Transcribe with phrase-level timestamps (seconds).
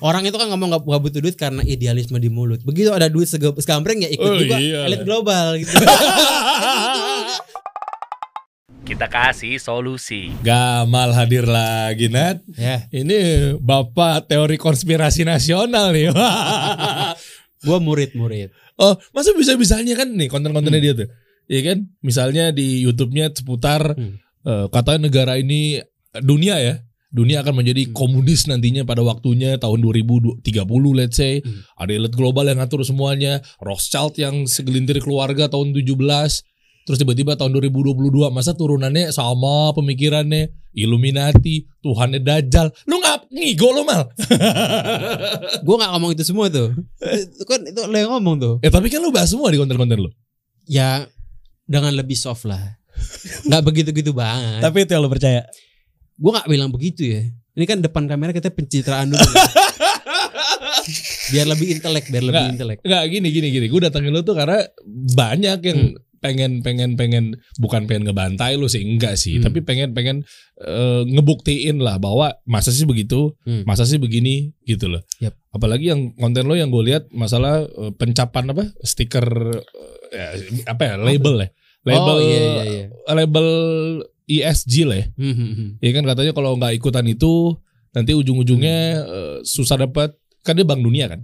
[0.00, 2.60] Orang itu kan ngomong gak, gak butuh duit karena idealisme di mulut.
[2.60, 5.76] Begitu ada duit sege- segambreng ya ikut Oh, juga iya elit global gitu.
[8.80, 10.34] Kita kasih solusi.
[10.40, 12.42] Gamal hadir lagi Nat.
[12.50, 13.18] ya, Ini
[13.56, 16.10] bapak teori konspirasi nasional nih.
[17.60, 18.48] gua murid-murid.
[18.80, 20.86] oh masa bisa bisanya kan nih konten-kontennya Hmm.
[20.88, 21.08] dia tuh.
[21.44, 21.78] Iya kan?
[22.00, 24.16] Misalnya di YouTube-nya seputar Hmm.
[24.42, 25.76] eh, katanya negara ini
[26.16, 26.74] dunia ya.
[27.10, 27.92] Dunia akan menjadi Hmm.
[27.92, 31.42] komunis nantinya pada waktunya tahun 2030 let's say.
[31.42, 31.66] Hmm.
[31.76, 33.42] Ada elit global yang ngatur semuanya.
[33.58, 36.46] Rothschild yang segelintir keluarga tahun 17.
[36.86, 42.70] Terus tiba-tiba tahun 2022 masa turunannya sama pemikirannya Illuminati, Tuhannya Dajjal.
[42.86, 44.06] Lu ngap ngigo lu mal.
[45.66, 46.72] Gua nggak ngomong itu semua tuh.
[47.02, 48.54] itu kan itu lo yang ngomong tuh.
[48.62, 50.10] ya tapi kan lu bahas semua di konten-konten lu.
[50.66, 51.06] Ya
[51.66, 52.78] dengan lebih soft lah.
[53.46, 54.62] Nggak begitu-gitu banget.
[54.62, 55.42] Tapi itu yang lo percaya.
[56.20, 57.24] Gue nggak bilang begitu ya.
[57.50, 59.20] Ini kan depan kamera kita pencitraan dulu.
[61.32, 62.52] biar lebih intelek, biar lebih Nggak.
[62.54, 62.78] intelek.
[62.82, 63.66] Enggak gini gini gini.
[63.66, 64.58] Gue datangin lu tuh karena
[65.14, 65.98] banyak yang Hmm.
[66.20, 67.24] pengen pengen pengen
[67.56, 69.44] bukan pengen ngebantai lu sih enggak sih, Hmm.
[69.48, 70.22] tapi pengen pengen
[70.60, 73.64] eh, ngebuktiin lah bahwa masa sih begitu, Hmm.
[73.64, 75.00] masa sih begini gitu loh.
[75.18, 75.32] Yap.
[75.50, 79.24] Apalagi yang konten lo yang gue lihat masalah eh, pencapan apa stiker
[80.12, 80.26] ya,
[80.68, 81.48] apa ya label ya,
[81.82, 82.84] label oh iya iya iya.
[83.08, 83.46] label
[84.30, 85.06] ESG lah ya.
[85.18, 85.68] Hmm, hmm, hmm.
[85.82, 87.58] Ya kan katanya kalau nggak ikutan itu
[87.90, 91.20] nanti ujung-ujungnya eh, susah dapat kan dia bank dunia kan,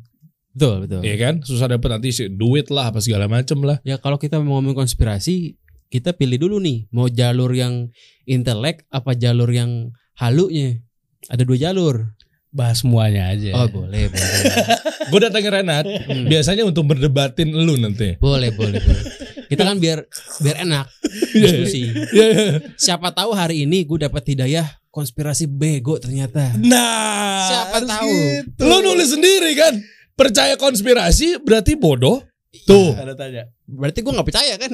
[0.51, 1.01] Betul betul.
[1.01, 3.79] ya kan susah dapat nanti duit lah apa segala macem lah.
[3.81, 5.55] Ya kalau kita mau ngomong konspirasi,
[5.87, 7.89] kita pilih dulu nih, mau jalur yang
[8.25, 10.83] intelek apa jalur yang halunya.
[11.27, 12.13] Ada dua jalur.
[12.51, 13.53] Bahas semuanya aja.
[13.53, 14.41] Oh boleh boleh.
[15.13, 16.25] Gue datangin Renat Hmm.
[16.27, 18.17] biasanya untuk berdebatin lu nanti.
[18.17, 19.05] boleh boleh boleh.
[19.47, 20.03] Kita kan biar
[20.43, 20.87] biar enak
[21.33, 21.87] diskusi.
[22.13, 22.47] Iya, iya.
[22.75, 26.57] Siapa tahu hari ini gue dapat hidayah konspirasi bego ternyata.
[26.57, 28.11] Nah, Siapa tahu?
[28.11, 28.63] gitu.
[28.65, 29.75] Lu nulis sendiri kan.
[30.17, 32.25] Percaya konspirasi berarti bodoh.
[32.65, 32.97] Tuh.
[32.97, 33.45] Ada tanya.
[33.69, 34.73] Berarti gue nggak percaya kan?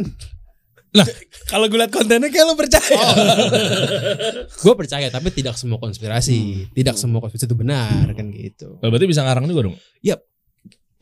[1.49, 3.01] Kalau gue liat kontennya kayak lo percaya.
[4.45, 8.77] gue percaya tapi tidak semua konspirasi, tidak semua konspirasi itu benar kan gitu.
[8.77, 9.77] Nah, Berarti bisa ngarang juga dong.
[10.05, 10.21] Yap.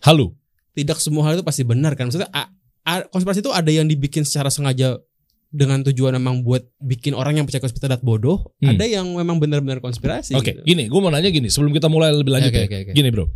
[0.06, 0.32] Halo.
[0.70, 2.06] Tidak semua hal itu pasti benar kan?
[2.09, 2.30] Maksudnya
[2.84, 4.98] konspirasi itu ada yang dibikin secara sengaja
[5.50, 8.78] dengan tujuan memang buat bikin orang yang percaya konspirasi terlihat bodoh, Hmm.
[8.78, 10.38] ada yang memang benar-benar konspirasi.
[10.38, 10.62] Oke, gitu.
[10.62, 12.66] gini, gue mau nanya gini sebelum kita mulai lebih lanjut Oke, ya.
[12.70, 12.92] oke, oke.
[12.94, 13.26] Gini bro,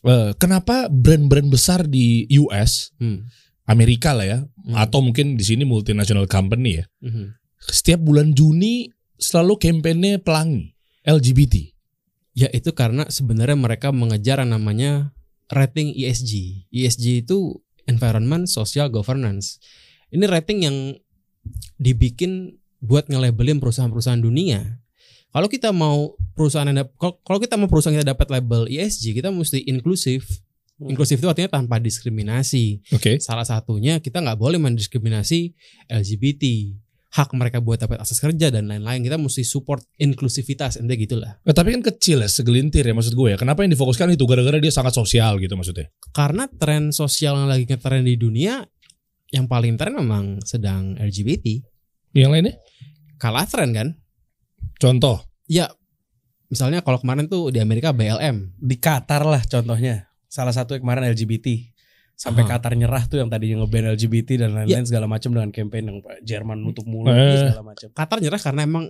[0.00, 3.28] Eh, kenapa brand-brand besar di US, Hmm.
[3.68, 4.72] Amerika lah ya, Hmm.
[4.72, 7.36] atau mungkin di sini multinational company ya, Mhm.
[7.68, 8.88] setiap bulan Juni
[9.20, 10.72] selalu kampanye pelangi
[11.04, 11.76] LGBT.
[12.32, 15.12] Ya itu karena sebenarnya mereka mengejar namanya
[15.52, 16.64] rating ESG.
[16.72, 19.58] ESG itu environment, social, governance.
[20.14, 20.76] Ini rating yang
[21.76, 24.80] dibikin buat nge-labelin perusahaan-perusahaan dunia.
[25.30, 29.62] Kalau kita mau perusahaan yang kalau kita mau perusahaan kita dapat label ESG, kita mesti
[29.66, 30.26] inklusif.
[30.80, 32.80] Inklusif itu artinya tanpa diskriminasi.
[32.96, 33.20] Oke.
[33.20, 35.52] Salah satunya kita nggak boleh mendiskriminasi
[35.92, 36.74] LGBT.
[37.10, 39.02] Hak mereka buat dapat akses kerja dan lain-lain.
[39.02, 41.42] Kita mesti support inklusivitas, ente gitulah.
[41.42, 43.38] Eh, tapi kan kecil ya, segelintir ya maksud gue ya.
[43.38, 45.90] Kenapa yang difokuskan itu gara-gara dia sangat sosial gitu maksudnya?
[46.10, 48.62] karena tren sosial yang lagi ngetren di dunia
[49.30, 51.62] yang paling tren memang sedang LGBT
[52.14, 52.54] Yang lainnya?
[53.14, 53.88] kalah tren kan
[54.74, 55.22] Contoh.
[55.46, 55.70] ya
[56.46, 60.10] misalnya kalau kemarin tuh di Amerika BLM Di Qatar lah contohnya.
[60.26, 61.46] Salah satu yang kemarin LGBT.
[62.12, 62.50] Sampai Aha.
[62.52, 66.58] Qatar nyerah tuh yang tadinya nge-ban LGBT dan lain-lain segala macam dengan campaign yang Jerman
[66.58, 67.48] nutup mulut Eh.
[67.48, 67.88] segala macam.
[67.90, 68.84] Qatar nyerah karena emang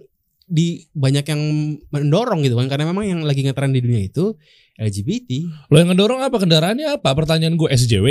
[0.44, 1.42] di banyak yang
[1.88, 4.34] mendorong gitu kan karena memang yang lagi ngetren di dunia itu
[4.75, 7.12] LGBT Lo yang ngedorong apa kendaraannya apa?
[7.12, 8.06] Pertanyaan gue SJW.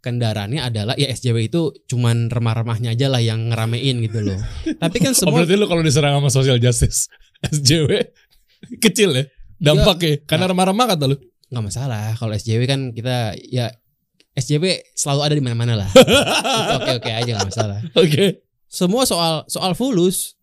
[0.00, 4.40] kendaraannya adalah ya SJW itu cuman remah-remahnya aja lah yang ngeramein gitu loh
[4.78, 7.04] tapi kan Oh, semua berarti lo kalau diserang sama social justice
[7.52, 8.08] SJW
[8.78, 11.20] kecil ya dampaknya karena remah-remah kata lu.
[11.46, 13.68] nggak masalah kalau SJW kan kita ya
[14.38, 15.90] SJW selalu ada di mana-mana lah.
[16.62, 17.78] Itu oke-oke aja nggak masalah.
[17.98, 18.46] Oke.
[18.70, 20.38] semua soal soal fulus.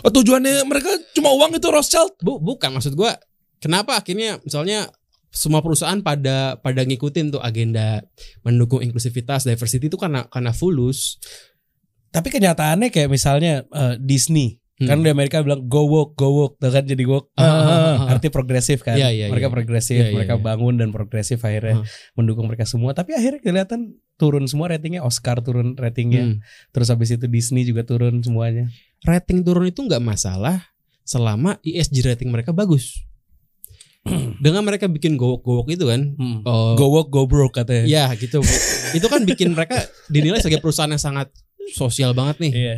[0.00, 2.14] Oh, tujuannya mereka cuma uang itu Rothschild.
[2.22, 3.18] bu bukan maksud gua
[3.60, 4.88] kenapa akhirnya misalnya
[5.28, 8.00] semua perusahaan pada pada ngikutin tuh agenda
[8.46, 11.20] mendukung inklusivitas diversity itu karena karena fulus.
[12.10, 14.88] Tapi kenyataannya kayak misalnya eh, Disney Hmm.
[14.88, 17.76] kan di Amerika bilang go woke go woke tuh kan jadi woke Ah, ah, ah,
[18.00, 18.12] ah.
[18.16, 19.54] arti progresif kan Iya, iya, mereka iya.
[19.54, 20.42] progresif Iya, iya, mereka iya.
[20.42, 21.84] bangun dan progresif akhirnya Ah.
[22.14, 23.80] mendukung mereka semua tapi akhirnya kelihatan
[24.16, 26.36] turun semua ratingnya Oscar turun ratingnya Hmm.
[26.70, 28.72] terus habis itu Disney juga turun semuanya
[29.02, 30.64] rating turun itu nggak masalah
[31.02, 33.04] selama ESG rating mereka bagus
[34.40, 36.16] dengan mereka bikin gowok-gowok itu kan
[36.48, 38.40] oh, go woke go broke katanya ya gitu
[38.90, 39.76] itu kan bikin mereka
[40.08, 41.28] dinilai sebagai perusahaan yang sangat
[41.70, 42.76] sosial banget nih Iya.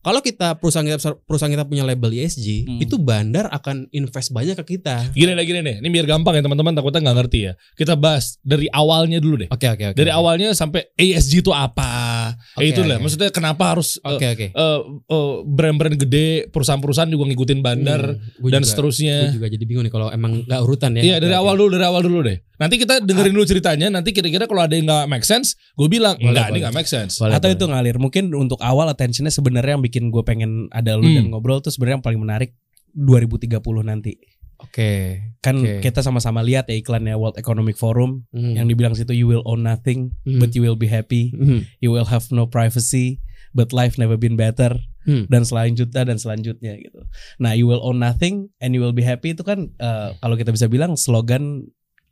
[0.00, 2.80] Kalau kita perusahaan kita perusahaan kita punya label ESG, Hmm.
[2.80, 5.12] itu bandar akan invest banyak ke kita.
[5.12, 5.76] Gini deh, gini deh.
[5.78, 7.52] Ini biar gampang ya teman-teman takutnya nggak ngerti ya.
[7.74, 9.48] Kita bahas dari awalnya dulu deh.
[9.48, 9.96] Oke oke oke.
[9.96, 12.32] Dari awalnya sampai ESG itu apa?
[12.56, 12.96] Eh, itu lah.
[12.96, 13.04] oke.
[13.04, 14.46] Maksudnya kenapa harus eh, Oke oke.
[14.48, 19.16] eh, eh, brand-brand gede, perusahaan-perusahaan juga ngikutin bandar Hmm, dan juga- seterusnya.
[19.28, 21.02] Gue juga jadi bingung nih kalau emang nggak urutan ya.
[21.02, 22.38] Iya dari Oke, awal dulu dari awal dulu deh.
[22.60, 23.88] Nanti kita dengerin dulu ceritanya.
[23.88, 26.90] Nanti kira-kira kalau ada yang nggak make sense, gue bilang Boleh, enggak ini nggak make
[26.90, 27.16] sense.
[27.16, 27.56] Boleh, Atau boleh.
[27.56, 27.96] itu ngalir.
[27.96, 31.16] Mungkin untuk awal attentionnya sebenarnya yang bikin gue pengen ada lu Hmm.
[31.16, 32.50] dan ngobrol tuh sebenarnya yang paling menarik
[32.94, 34.20] 2030 nanti.
[34.60, 35.24] Oke.
[35.40, 35.80] Kan Oke.
[35.80, 38.52] kita sama-sama lihat ya iklannya World Economic Forum Hmm.
[38.54, 40.36] yang dibilang situ you will own nothing Hmm.
[40.36, 41.64] but you will be happy, Hmm.
[41.80, 44.76] you will have no privacy but life never been better
[45.08, 45.24] Hmm.
[45.26, 47.00] dan selanjutnya dan selanjutnya gitu.
[47.40, 50.52] Nah, you will own nothing and you will be happy itu kan eh, kalau kita
[50.52, 51.64] bisa bilang slogan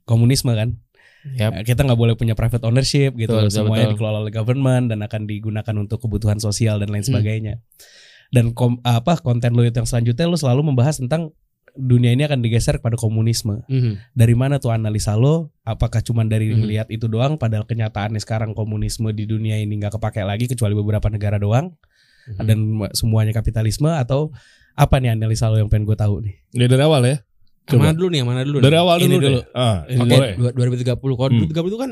[0.09, 0.81] komunisme kan.
[1.37, 1.51] Yap.
[1.53, 3.37] Eh, Kita nggak boleh punya private ownership gitu.
[3.37, 4.01] Betul, Semuanya betul.
[4.01, 7.11] dikelola oleh government dan akan digunakan untuk kebutuhan sosial dan lain Hmm.
[7.13, 7.55] sebagainya.
[8.29, 11.33] Dan kom- apa konten lo yang selanjutnya lo selalu membahas tentang
[11.75, 13.63] dunia ini akan digeser kepada komunisme.
[13.65, 14.01] Hmm.
[14.13, 15.55] Dari mana tuh analisa lo?
[15.63, 16.65] Apakah cuma dari Hmm.
[16.65, 21.07] ngelihat itu doang padahal kenyataannya sekarang komunisme di dunia ini nggak kepake lagi kecuali beberapa
[21.07, 21.75] negara doang
[22.29, 22.45] Hmm.
[22.45, 22.59] dan
[22.93, 24.31] semuanya kapitalisme atau
[24.75, 26.35] apa nih analisa lo yang pengen gue tahu nih?
[26.53, 27.17] Ya, dari awal ya.
[27.69, 27.81] Coba.
[27.85, 28.19] mana dulu nih?
[28.19, 28.57] Yang mana dulu?
[28.59, 28.81] Dari nih?
[28.81, 29.41] awal Ini dulu, dulu.
[29.53, 30.33] Ah, Ini Oke, boleh.
[30.35, 31.15] dua- 2030.
[31.15, 31.39] Kalau Hmm.
[31.39, 31.91] 2030 itu kan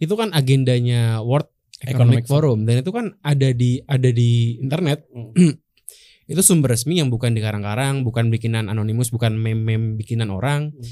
[0.00, 1.48] itu kan agendanya World
[1.80, 5.04] Economic, Economic Forum dan itu kan ada di ada di internet.
[5.08, 5.32] Hmm.
[6.30, 10.72] itu sumber resmi yang bukan dikarang-karang, bukan bikinan anonimus, bukan meme-meme bikinan orang.
[10.72, 10.84] Hmm.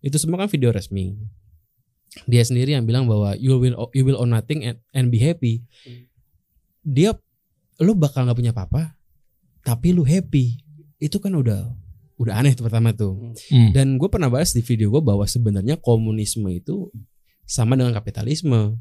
[0.00, 1.14] Itu semua kan video resmi.
[2.24, 5.62] Dia sendiri yang bilang bahwa you will you will own nothing and, and be happy.
[5.84, 6.08] Hmm.
[6.80, 7.10] Dia
[7.76, 8.96] lu bakal nggak punya apa-apa,
[9.60, 10.58] tapi lu happy.
[10.96, 11.70] Itu kan udah
[12.16, 13.36] udah aneh tuh pertama tuh.
[13.52, 13.70] Hmm.
[13.76, 16.88] Dan gue pernah bahas di video gue bahwa sebenarnya komunisme itu
[17.44, 18.80] sama dengan kapitalisme.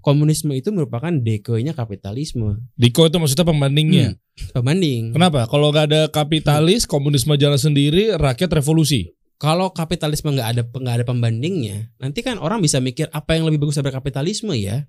[0.00, 2.62] Komunisme itu merupakan dekonya kapitalisme.
[2.78, 4.08] Diko itu maksudnya pembandingnya.
[4.14, 4.50] Hmm.
[4.54, 5.02] Pembanding.
[5.16, 5.50] Kenapa?
[5.50, 9.16] Kalau nggak ada kapitalis, komunisme jalan sendiri, rakyat revolusi.
[9.36, 13.68] Kalau kapitalisme nggak ada nggak ada pembandingnya, nanti kan orang bisa mikir apa yang lebih
[13.68, 14.88] bagus dari kapitalisme ya.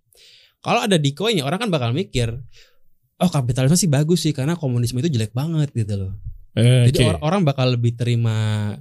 [0.63, 2.31] Kalau ada decoy-nya, orang kan bakal mikir,
[3.19, 6.13] oh kapitalisme sih bagus sih karena komunisme itu jelek banget gitu loh.
[6.57, 8.33] Eh, Jadi or- orang bakal lebih terima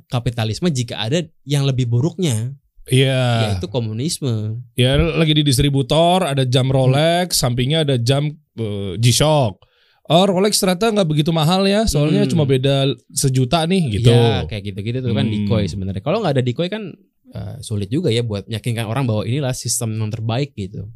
[0.08, 2.56] kapitalisme jika ada yang lebih buruknya,
[2.88, 3.52] Iya.
[3.52, 4.64] yaitu komunisme.
[4.72, 9.60] Ya lagi di distributor ada jam Rolex, sampingnya ada jam eh, G-Shock.
[10.06, 12.30] Oh Rolex ternyata nggak begitu mahal ya, soalnya Hmm.
[12.32, 14.08] cuma beda sejuta nih gitu.
[14.08, 15.34] Ya kayak gitu-gitu tuh kan Hmm.
[15.34, 16.00] decoy sebenarnya.
[16.00, 16.96] Kalau nggak ada decoy kan
[17.26, 20.88] eh, sulit juga ya buat meyakinkan orang bahwa inilah sistem yang terbaik gitu.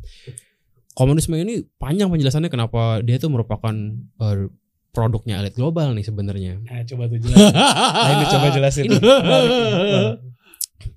[0.91, 3.75] Komunisme ini panjang penjelasannya kenapa dia itu merupakan
[4.21, 4.47] eh,
[4.91, 6.59] produknya elit global nih sebenarnya.
[6.63, 7.53] Nah, coba tuh jelasin.
[7.55, 8.85] nah, ini coba jelasin.
[8.91, 8.99] Ini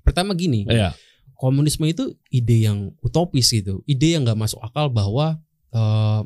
[0.04, 0.92] Pertama gini, Iya.
[1.36, 5.40] komunisme itu ide yang utopis gitu, ide yang nggak masuk akal bahwa
[5.72, 6.20] eh,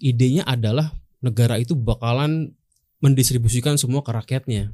[0.00, 2.52] idenya adalah negara itu bakalan
[3.00, 4.72] mendistribusikan semua ke rakyatnya.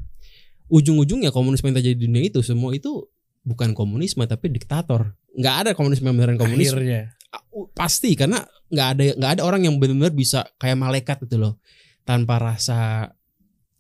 [0.67, 3.07] Ujung-ujungnya komunisme yang terjadi di dunia itu semua itu
[3.47, 5.15] bukan komunisme tapi diktator.
[5.39, 6.79] Nggak ada komunisme yang beneran komunisme.
[6.83, 7.03] Akhirnya.
[7.55, 11.63] Uh, Pasti karena nggak ada nggak ada orang yang benar-benar bisa kayak malaikat gitu loh,
[12.07, 13.11] tanpa rasa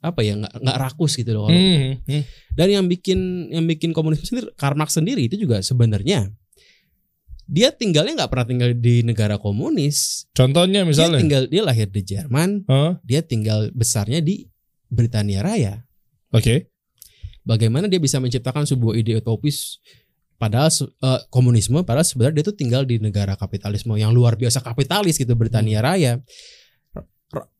[0.02, 1.46] apa ya nggak nggak rakus gitu loh.
[1.48, 2.22] Hmm, hmm.
[2.52, 6.30] Dan yang bikin yang bikin komunisme sendiri Karl Marx sendiri itu juga sebenarnya
[7.46, 10.26] dia tinggalnya nggak pernah tinggal di negara komunis.
[10.34, 12.98] Contohnya Dia misalnya, tinggal dia lahir di Jerman, Hah?
[13.06, 14.50] dia tinggal besarnya di
[14.90, 15.86] Britania Raya.
[16.34, 16.66] oke,
[17.46, 19.78] Bagaimana dia bisa menciptakan sebuah ide utopis
[20.36, 25.14] padahal eh, komunisme padahal sebenarnya dia tuh tinggal di negara kapitalisme yang luar biasa kapitalis
[25.14, 26.18] gitu Britania Raya.
[26.18, 26.24] R- R-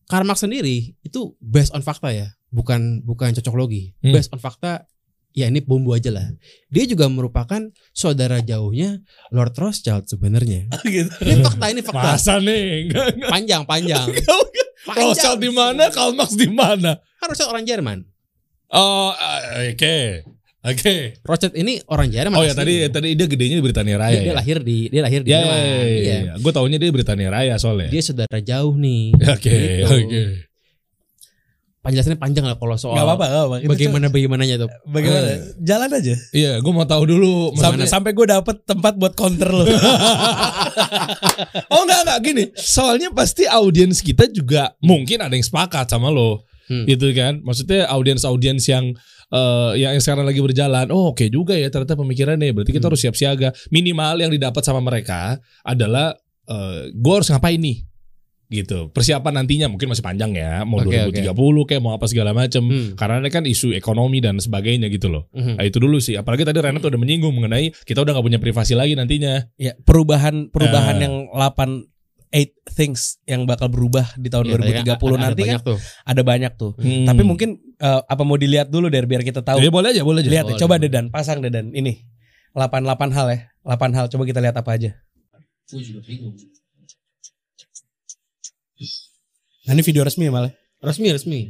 [0.07, 3.95] Karl Marx sendiri itu based on fakta ya, bukan bukan cocok logi.
[4.03, 4.15] Hmm.
[4.15, 4.87] Based on fakta
[5.37, 6.25] ya ini bumbu aja lah.
[6.71, 7.61] Dia juga merupakan
[7.93, 9.03] saudara jauhnya
[9.35, 10.71] Lord Rothschild sebenarnya.
[10.87, 11.11] gitu.
[11.21, 12.03] Ini fakta ini fakta.
[12.17, 12.89] masa nih?
[12.89, 13.31] Enggak, enggak.
[13.31, 14.07] Panjang panjang.
[14.87, 15.83] Rothschild di mana?
[15.91, 16.97] Karl Marx di mana?
[17.19, 17.99] Kan Rothschild orang Jerman.
[18.67, 19.79] Oh, eh,
[20.67, 20.95] oke, oke.
[21.23, 22.37] Rothschild ini orang Jerman.
[22.37, 24.19] Oh ya tadi tadi dia gedenya di Britania dia, Raya.
[24.19, 24.35] dia ya?
[24.35, 25.57] lahir di dia lahir di Ya, Jerman.
[25.57, 26.17] ya, ya, Iya.
[26.19, 26.33] ya.
[26.37, 27.89] Gue taunya dia Britania Raya soalnya.
[27.89, 29.15] Dia saudara jauh nih.
[29.31, 29.87] Oke, Gitu.
[29.87, 30.23] oke.
[31.81, 33.63] Penjelasannya panjang lah kalau soal Gak apa-apa, gak.
[33.63, 34.71] Kita bagaimana bagaimananya tuh.
[34.91, 35.39] Bagaimana?
[35.63, 36.15] Jalan aja.
[36.35, 37.55] Iya, gue mau tahu dulu.
[37.55, 39.63] Sampai sampai gue dapet tempat buat counter lo.
[41.71, 42.45] oh enggak enggak gini.
[42.59, 46.43] Soalnya pasti audiens kita juga mungkin ada yang sepakat sama lo.
[46.67, 46.83] Hmm.
[46.91, 47.39] Gitu kan.
[47.47, 48.91] Maksudnya audiens-audiens yang
[49.29, 50.89] eh, yang sekarang lagi berjalan.
[50.89, 52.51] Oh, oke juga ya ternyata pemikirannya.
[52.51, 52.95] Berarti kita Hmm.
[52.95, 53.51] harus siap siaga.
[53.69, 56.15] Minimal yang didapat sama mereka adalah
[56.47, 57.83] eh gue harus ngapain nih?
[58.47, 58.95] Gitu.
[58.95, 60.63] Persiapan nantinya mungkin masih panjang ya.
[60.63, 61.35] Mau Oke, 2030
[61.67, 62.63] kayak mau apa segala macam.
[62.63, 62.95] Hmm.
[62.95, 65.27] Karena ini kan isu ekonomi dan sebagainya gitu loh.
[65.35, 65.59] Mhm.
[65.59, 66.15] Nah, itu dulu sih.
[66.15, 69.51] Apalagi tadi Renat udah menyinggung mengenai kita udah nggak punya privasi lagi nantinya.
[69.59, 71.03] ya, perubahan perubahan Eh.
[71.03, 71.91] yang 8
[72.31, 74.53] eight things yang bakal berubah di tahun Iya,
[74.83, 75.79] 2030 tadi ada- nanti ada kan banyak tuh.
[76.03, 76.73] ada banyak tuh.
[76.77, 77.05] Hmm.
[77.05, 79.59] Tapi mungkin eh, apa mau dilihat dulu der biar kita tahu.
[79.59, 80.31] Ya boleh aja, boleh aja.
[80.31, 80.89] Lihat ya, Boleh, coba boleh.
[80.89, 81.71] Dedan, pasang Dedan.
[81.71, 81.93] Ini
[82.53, 83.39] 88 hal ya.
[83.63, 84.91] 8 hal coba kita lihat apa aja.
[89.67, 90.53] Nah, ini video resmi ya malah.
[90.79, 91.41] Resmi resmi.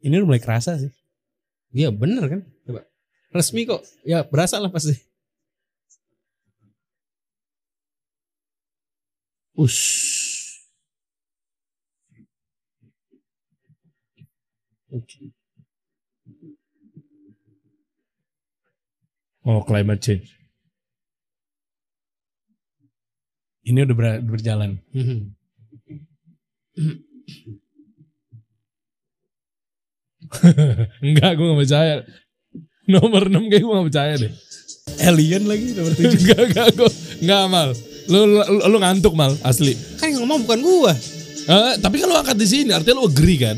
[0.00, 0.92] Ini udah mulai kerasa sih.
[1.70, 2.40] Iya bener kan?
[2.66, 2.80] Coba.
[3.30, 3.82] Resmi kok.
[4.02, 4.94] Ya berasa lah pasti.
[9.54, 10.66] Ush.
[19.44, 20.36] Oh, climate change.
[23.64, 24.80] Ini udah ber- berjalan.
[24.90, 25.18] Mhm.
[31.04, 31.94] Enggak, gue gak percaya.
[32.90, 34.32] Nomor 6 kayak gue gak percaya deh.
[35.00, 36.10] Alien lagi nomor 7.
[36.10, 36.90] Enggak, enggak, gue.
[37.20, 37.70] Enggak, Mal.
[38.06, 39.32] Lu, lu, lu ngantuk, Mal.
[39.40, 39.78] Asli.
[39.96, 40.92] Kan yang ngomong bukan gua.
[41.40, 43.56] Eh, tapi kan lu angkat di sini, artinya lu agree kan?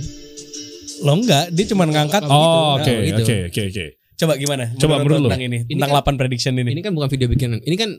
[1.00, 2.22] Lo enggak, dia cuma ngangkat.
[2.22, 2.38] Oh, Oh,
[2.76, 2.78] gitu.
[2.78, 3.22] oke, Nah, gitu.
[3.22, 3.84] oke, oke, oke.
[4.14, 4.64] Coba gimana?
[4.76, 5.28] Coba menurut lo.
[5.28, 6.70] tentang ini, Ini tentang kan- 8 prediction ini.
[6.70, 7.58] Ini kan bukan video bikinan.
[7.58, 7.90] Ini kan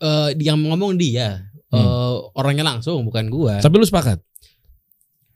[0.00, 1.44] eh, yang ngomong dia.
[1.70, 3.58] Eh, orangnya langsung bukan gua.
[3.58, 4.18] Tapi lu sepakat?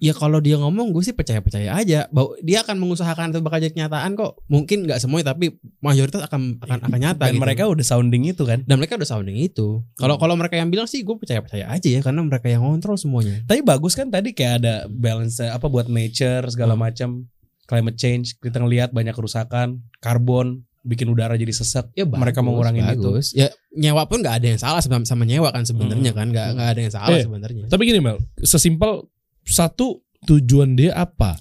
[0.02, 3.72] Ya kalau dia ngomong gue sih percaya-percaya aja bahwa dia akan mengusahakan itu bakal jadi
[3.72, 4.42] kenyataan kok.
[4.46, 7.42] Mungkin nggak semuanya tapi mayoritas akan akan akan nyata Dan gitu.
[7.42, 8.60] mereka udah sounding itu kan.
[8.62, 9.80] dan mereka udah sounding itu.
[9.94, 13.40] Kalau kalau mereka yang bilang sih gue percaya-percaya aja ya karena mereka yang kontrol semuanya.
[13.44, 17.24] Tapi bagus kan tadi kayak ada balance apa buat nature segala macam,
[17.64, 21.88] climate change, kita ngelihat banyak kerusakan, karbon, bikin udara jadi sesak.
[21.94, 23.08] Ya Mereka mau ngurangin itu.
[23.08, 23.32] bagus.
[23.32, 26.68] Ya nyewa pun nggak ada yang salah sama, sama nyewa kan sebenarnya kan nggak nggak
[26.68, 27.64] ada yang salah Eh, sebenarnya.
[27.72, 29.08] Tapi gini Mel, sesimpel
[29.44, 31.36] satu tujuan dia apa?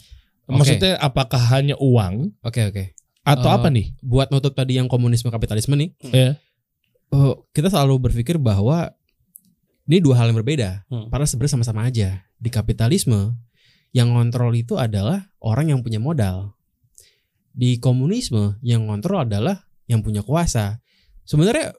[0.46, 0.60] Oke.
[0.60, 2.84] Maksudnya apakah hanya uang Oke oke.
[3.24, 3.96] atau Eh, apa nih?
[4.04, 6.36] Buat nutup tadi yang komunisme kapitalisme nih, Ya.
[7.10, 8.92] eh, kita selalu berpikir bahwa
[9.88, 10.84] ini dua hal yang berbeda.
[10.88, 11.08] Hmm.
[11.08, 12.24] Padahal sebenarnya sama-sama aja.
[12.40, 13.36] Di kapitalisme
[13.96, 16.56] yang ngontrol itu adalah orang yang punya modal.
[17.54, 20.80] Di komunisme yang ngontrol adalah yang punya kuasa.
[21.24, 21.72] Sebenarnya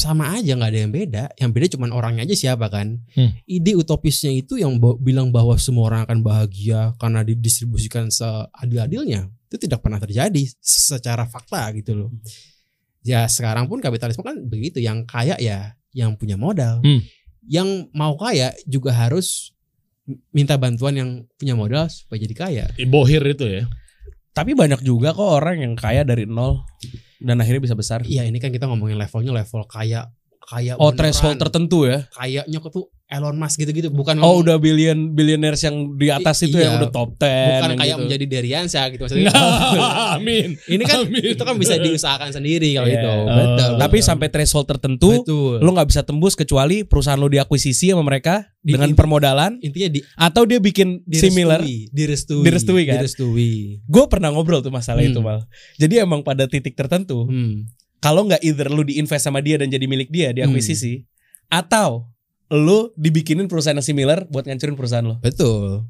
[0.00, 1.24] sama aja nggak ada yang beda.
[1.36, 3.04] Yang beda cuma orangnya aja siapa kan.
[3.12, 3.36] Hmm.
[3.44, 9.84] Ide utopisnya itu yang bilang bahwa semua orang akan bahagia karena didistribusikan seadil-adilnya itu tidak
[9.84, 12.10] pernah terjadi secara fakta gitu loh.
[13.04, 14.80] Ya sekarang pun kapitalisme kan begitu.
[14.80, 16.80] Yang kaya ya yang punya modal.
[16.80, 17.04] Hmm.
[17.44, 19.52] Yang mau kaya juga harus
[20.32, 22.64] minta bantuan yang punya modal supaya jadi kaya.
[22.88, 23.64] Bohir itu ya.
[24.32, 26.62] Tapi banyak juga kok orang yang kaya dari nol
[27.20, 28.00] dan akhirnya bisa besar.
[28.02, 30.08] Iya ini kan kita ngomongin levelnya level kaya
[30.40, 30.96] kaya Oh, beneran.
[31.12, 32.08] threshold tertentu ya.
[32.10, 36.74] kayaknya tuh Elon Musk gitu-gitu bukan Oh, udah billion billionaires yang di atas itu yang
[36.74, 36.78] iya.
[36.78, 38.00] udah top 10 bukan yang kayak gitu.
[38.00, 39.34] menjadi Deriansa gitu maksudnya.
[40.14, 40.54] Amin.
[40.64, 41.22] ini kan Amin.
[41.26, 42.96] itu kan bisa diusahakan sendiri kalau Iya.
[42.96, 43.08] itu.
[43.10, 43.26] Oh.
[43.26, 43.70] Betul.
[43.76, 44.06] Tapi betul.
[44.06, 45.58] sampai threshold tertentu betul.
[45.58, 49.88] lu nggak bisa tembus kecuali perusahaan lu diakuisisi sama mereka Di- dengan inti- permodalan intinya
[49.88, 51.60] di atau dia bikin direstui, similar.
[51.90, 52.94] direstui, Direstui kan?
[52.96, 53.50] Direstui.
[53.84, 55.10] Gue pernah ngobrol tuh masalah Hmm.
[55.10, 55.42] itu mal.
[55.76, 57.66] Jadi emang pada titik tertentu, Hmm.
[57.98, 61.06] kalau nggak either lu diinvest sama dia dan jadi milik dia, diakuisisi, Hmm.
[61.50, 62.06] atau
[62.52, 65.16] lu dibikinin perusahaan yang similar buat ngancurin perusahaan lo.
[65.18, 65.86] Betul.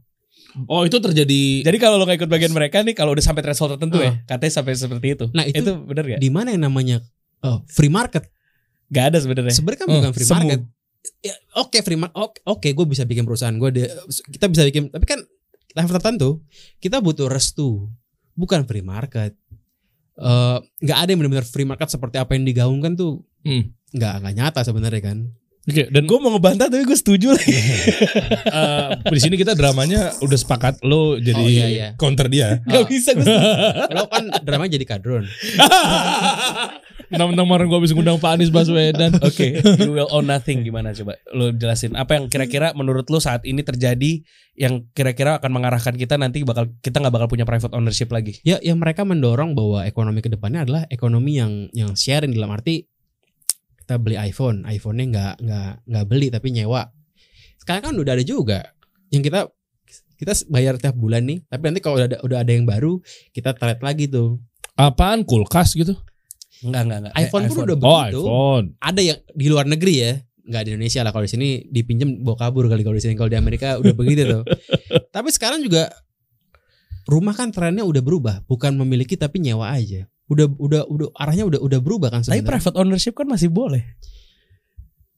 [0.67, 1.63] Oh itu terjadi.
[1.63, 4.15] Jadi kalau lo nggak ikut bagian mereka nih, kalau udah sampai threshold tertentu ya, Ah.
[4.29, 5.27] katanya sampai seperti itu.
[5.31, 6.19] Nah, itu bener gak?
[6.19, 7.01] Di mana yang namanya
[7.41, 8.27] oh, free market?
[8.89, 9.55] Gak ada sebenarnya.
[9.55, 10.37] Sebenarnya kan Oh, bukan free semu.
[10.37, 10.61] market.
[11.23, 12.17] Ya, oke free market.
[12.19, 13.89] Oke, oke gue bisa bikin perusahaan gue de-
[14.29, 15.23] kita bisa bikin tapi kan
[15.73, 16.31] level tertentu
[16.77, 17.89] kita butuh restu.
[18.35, 19.39] Bukan free market.
[20.17, 23.73] Eh, nggak ada yang benar-benar free market seperti apa yang digaungkan tuh Hmm.
[23.91, 25.19] nggak nggak nyata sebenarnya kan.
[25.61, 27.53] Oke, dan Gue mau ngebantah tapi gue setuju lagi.
[27.53, 31.89] eh, di sini kita dramanya udah sepakat lo jadi Oh, iya, iya.
[32.01, 32.59] counter dia.
[32.71, 33.29] Gak bisa gue.
[33.29, 35.29] Kalau kan dramanya jadi kadron.
[37.11, 39.19] Mentang-mentang kemarin gue habis ngundang Pak Anies Baswedan.
[39.21, 41.19] Oke, you will own nothing gimana coba?
[41.35, 44.23] Lo jelasin apa yang kira-kira menurut lo saat ini terjadi
[44.55, 48.39] yang kira-kira akan mengarahkan kita nanti bakal kita nggak bakal punya private ownership lagi.
[48.47, 52.87] Ya, yang mereka mendorong bahwa ekonomi ke depannya adalah ekonomi yang yang sharing dalam arti
[53.91, 56.87] kita beli iPhone, iPhone-nya nggak nggak nggak beli tapi nyewa.
[57.59, 58.71] Sekarang kan udah ada juga
[59.11, 59.51] yang kita
[60.15, 63.03] kita bayar tiap bulan nih, tapi nanti kalau udah ada, udah ada yang baru
[63.35, 64.39] kita trade lagi tuh.
[64.79, 65.99] Apaan kulkas gitu?
[66.63, 67.13] Enggak, enggak, enggak.
[67.19, 68.21] Eh, iPhone pun udah Oh begitu.
[68.23, 68.67] iPhone.
[68.79, 72.39] Ada yang di luar negeri ya, nggak di Indonesia lah kalau di sini dipinjam bawa
[72.39, 74.47] kabur kali kalau di sini kalau di Amerika udah begitu tuh.
[75.19, 75.91] Tapi sekarang juga
[77.11, 80.07] rumah kan trennya udah berubah, bukan memiliki tapi nyewa aja.
[80.31, 82.49] Udah udah udah arahnya udah udah berubah kan Tapi sebenarnya.
[82.49, 83.83] private ownership kan masih boleh.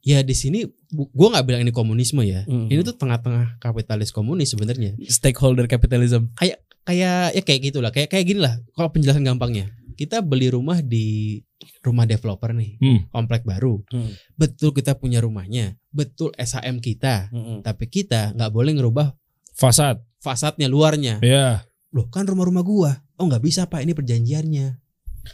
[0.03, 2.43] Ya di sini gua nggak bilang ini komunisme ya.
[2.43, 2.67] Hmm.
[2.67, 4.99] Ini tuh tengah-tengah kapitalis komunis sebenarnya.
[5.07, 6.35] stakeholder capitalism.
[6.35, 9.71] Kayak ya kayak gitulah, kayak kayak gini lah kalau penjelasan gampangnya.
[9.93, 11.39] kita beli rumah di
[11.85, 13.01] rumah developer nih, Hmm.
[13.13, 13.85] komplek baru.
[13.87, 14.11] Hmm.
[14.35, 17.61] Betul kita punya rumahnya, betul SHM kita, Mm-mm.
[17.61, 19.13] tapi kita nggak boleh ngerubah
[19.53, 20.01] Fasad.
[20.19, 21.21] fasadnya luarnya.
[21.21, 21.69] Ya.
[21.93, 22.91] Loh kan rumah-rumah gua.
[23.15, 24.82] Oh nggak bisa pak, ini perjanjiannya.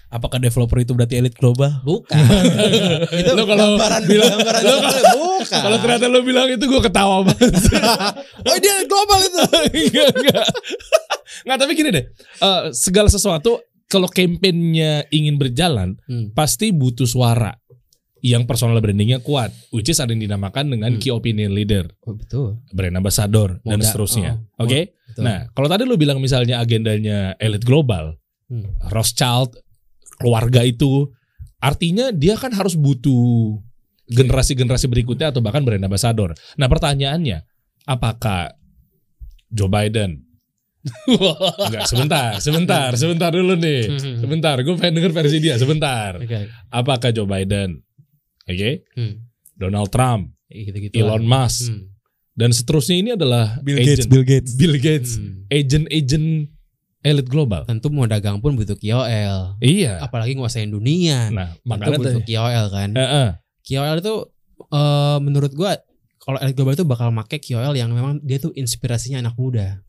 [0.09, 1.81] Apakah developer itu berarti elit global?
[1.81, 2.13] Bukan.
[3.21, 5.03] itu Lo kalau gambaran bilang- gambaran lo- global.
[5.17, 5.61] bukan.
[5.61, 7.53] Kalau ternyata lo bilang itu gue ketawa banget.
[8.49, 9.39] oh dia global itu.
[9.89, 10.47] enggak, enggak.
[11.45, 12.05] Enggak, tapi gini deh.
[12.39, 16.33] Eh, segala sesuatu kalau kampanyenya ingin berjalan Hmm.
[16.33, 17.57] pasti butuh suara
[18.19, 20.99] yang personal brandingnya kuat, which is ada yang dinamakan dengan Hmm.
[20.99, 22.59] key opinion leader, Oh betul.
[22.69, 24.43] brand ambassador dan Moda- seterusnya.
[24.59, 24.99] oh, Oke.
[25.07, 25.23] betul.
[25.23, 28.19] Nah, kalau tadi lu bilang misalnya agendanya elit global,
[28.49, 28.65] Hmm.
[28.89, 29.55] Rothschild,
[30.19, 31.09] keluarga itu,
[31.59, 33.59] artinya dia kan harus butuh
[34.09, 36.33] generasi-generasi berikutnya atau bahkan brand ambassador.
[36.57, 37.45] Nah, pertanyaannya,
[37.85, 38.53] apakah
[39.49, 40.25] Joe Biden?
[41.69, 43.83] Enggak, sebentar, sebentar, sebentar dulu nih.
[43.91, 44.19] Hmm.
[44.19, 46.17] Sebentar, gue pengen denger versi dia sebentar.
[46.71, 47.83] Apakah Joe Biden?
[48.45, 49.29] Oke, Hmm.
[49.53, 50.97] Donald Trump, Gitu-gitu.
[50.97, 51.93] Elon Musk, Hmm.
[52.33, 54.53] dan seterusnya ini adalah Bill Gates, agent- Bill Gates.
[54.57, 55.45] Bill Gates, Hmm.
[55.51, 56.29] agent-agent
[57.03, 57.63] elit global.
[57.65, 59.59] Tentu mau dagang pun butuh KOL.
[59.63, 60.03] Iya.
[60.03, 61.31] Apalagi nguasain dunia.
[61.31, 62.25] Nah, Tentu makanya butuh tuh.
[62.27, 62.91] KOL kan.
[62.95, 63.29] Heeh.
[63.63, 64.15] KOL itu
[64.73, 65.79] eh, menurut gua
[66.19, 69.81] kalau elit global itu bakal make KOL yang memang dia tuh inspirasinya anak muda.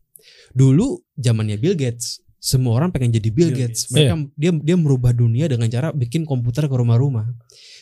[0.56, 3.86] Dulu zamannya Bill Gates, semua orang pengen jadi Bill, Bill Gates.
[3.86, 3.92] Gates.
[3.92, 7.28] Mereka dia dia merubah dunia dengan cara bikin komputer ke rumah-rumah.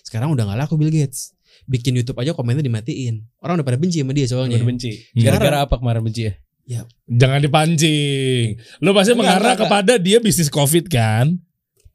[0.03, 1.39] Sekarang udah nggak laku Bill Gates.
[1.71, 3.23] Bikin YouTube aja komennya dimatiin.
[3.39, 4.59] Orang udah pada benci sama dia soalnya.
[4.59, 4.91] Udah benci.
[5.15, 6.35] Gara-gara apa kemarin benci ya?
[7.09, 8.61] Jangan dipancing.
[8.79, 11.33] Lo pasti Enggak, mengarah enggak, kepada dia bisnis Covid kan?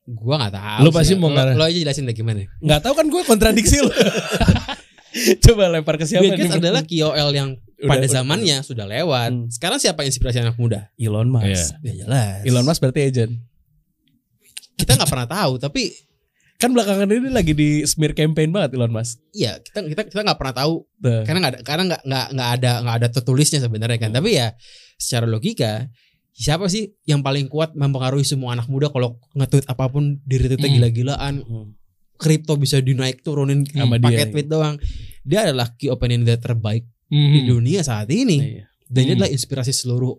[0.03, 0.79] Gua nggak tahu.
[0.81, 0.95] Lu sih.
[0.97, 1.53] pasti mau Lo- ngarah.
[1.53, 2.43] Lo aja jelasin deh gimana.
[2.59, 3.93] Nggak tahu kan gue kontradiksi lu.
[5.45, 6.57] Coba lempar ke siapa Bill nih?
[6.57, 9.29] adalah KOL yang Udah- pada udah- zamannya sudah lewat.
[9.31, 9.45] Hmm.
[9.47, 10.89] Sekarang siapa inspirasi anak muda?
[10.97, 11.77] Elon Musk.
[11.79, 11.85] Iya.
[11.85, 12.41] Ya jelas.
[12.43, 13.33] Elon Musk berarti agent.
[14.73, 15.93] Kita nggak pernah tahu, tapi
[16.57, 19.19] Kan belakangan ini lagi di smear campaign banget Elon Musk.
[19.35, 21.21] Iya, kita kita kita nggak pernah tahu Tuh.
[21.27, 24.11] karena nggak ada karena nggak nggak nggak ada nggak ada tertulisnya sebenarnya kan.
[24.15, 24.55] Tapi ya
[24.95, 25.91] secara logika
[26.31, 30.65] siapa sih yang paling kuat mempengaruhi semua anak muda kalau nge-tweet apa pun di retweetnya
[30.65, 30.77] Hmm.
[30.79, 31.35] gila-gilaan
[32.15, 33.83] kripto bisa dinaik turunin dia.
[33.99, 34.79] pakai tweet doang.
[35.21, 37.29] Dia adalah key opinion leader terbaik Mhm.
[37.29, 38.65] di dunia saat ini Iya.
[38.87, 39.17] dan dia Hmm.
[39.19, 40.15] adalah inspirasi seluruh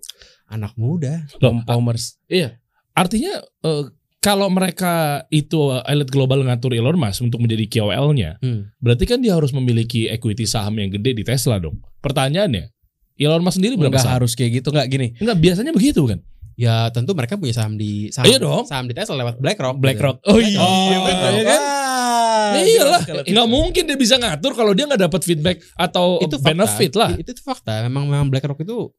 [0.46, 1.24] anak muda.
[1.40, 2.20] Loh, Commerce.
[2.28, 2.60] Iya.
[2.92, 3.84] Artinya eh,
[4.24, 4.94] kalau mereka
[5.28, 8.72] itu eh, elit global ngatur Elon Musk untuk menjadi KOL-nya, Hmm.
[8.80, 11.84] berarti kan dia harus memiliki equity saham yang gede di Tesla dong.
[12.00, 12.72] Pertanyaannya,
[13.14, 14.16] Elon Musk sendiri berapa Enggak saham?
[14.18, 15.06] harus kayak gitu nggak gini.
[15.20, 16.24] Enggak, biasanya begitu kan?
[16.54, 18.64] Ya tentu mereka punya saham di saham, Iya dong.
[18.64, 19.76] saham di Tesla lewat BlackRock.
[19.76, 20.22] BlackRock.
[20.24, 21.60] Oh iya, Oh, betul iya kan?
[21.60, 23.44] Ah, Ya iyalah, nggak gitu.
[23.44, 26.46] mungkin dia bisa ngatur kalau dia nggak dapat feedback atau itu fakta.
[26.48, 27.10] benefit lah.
[27.12, 27.82] Itu, itu fakta.
[27.82, 28.94] Memang memang BlackRock itu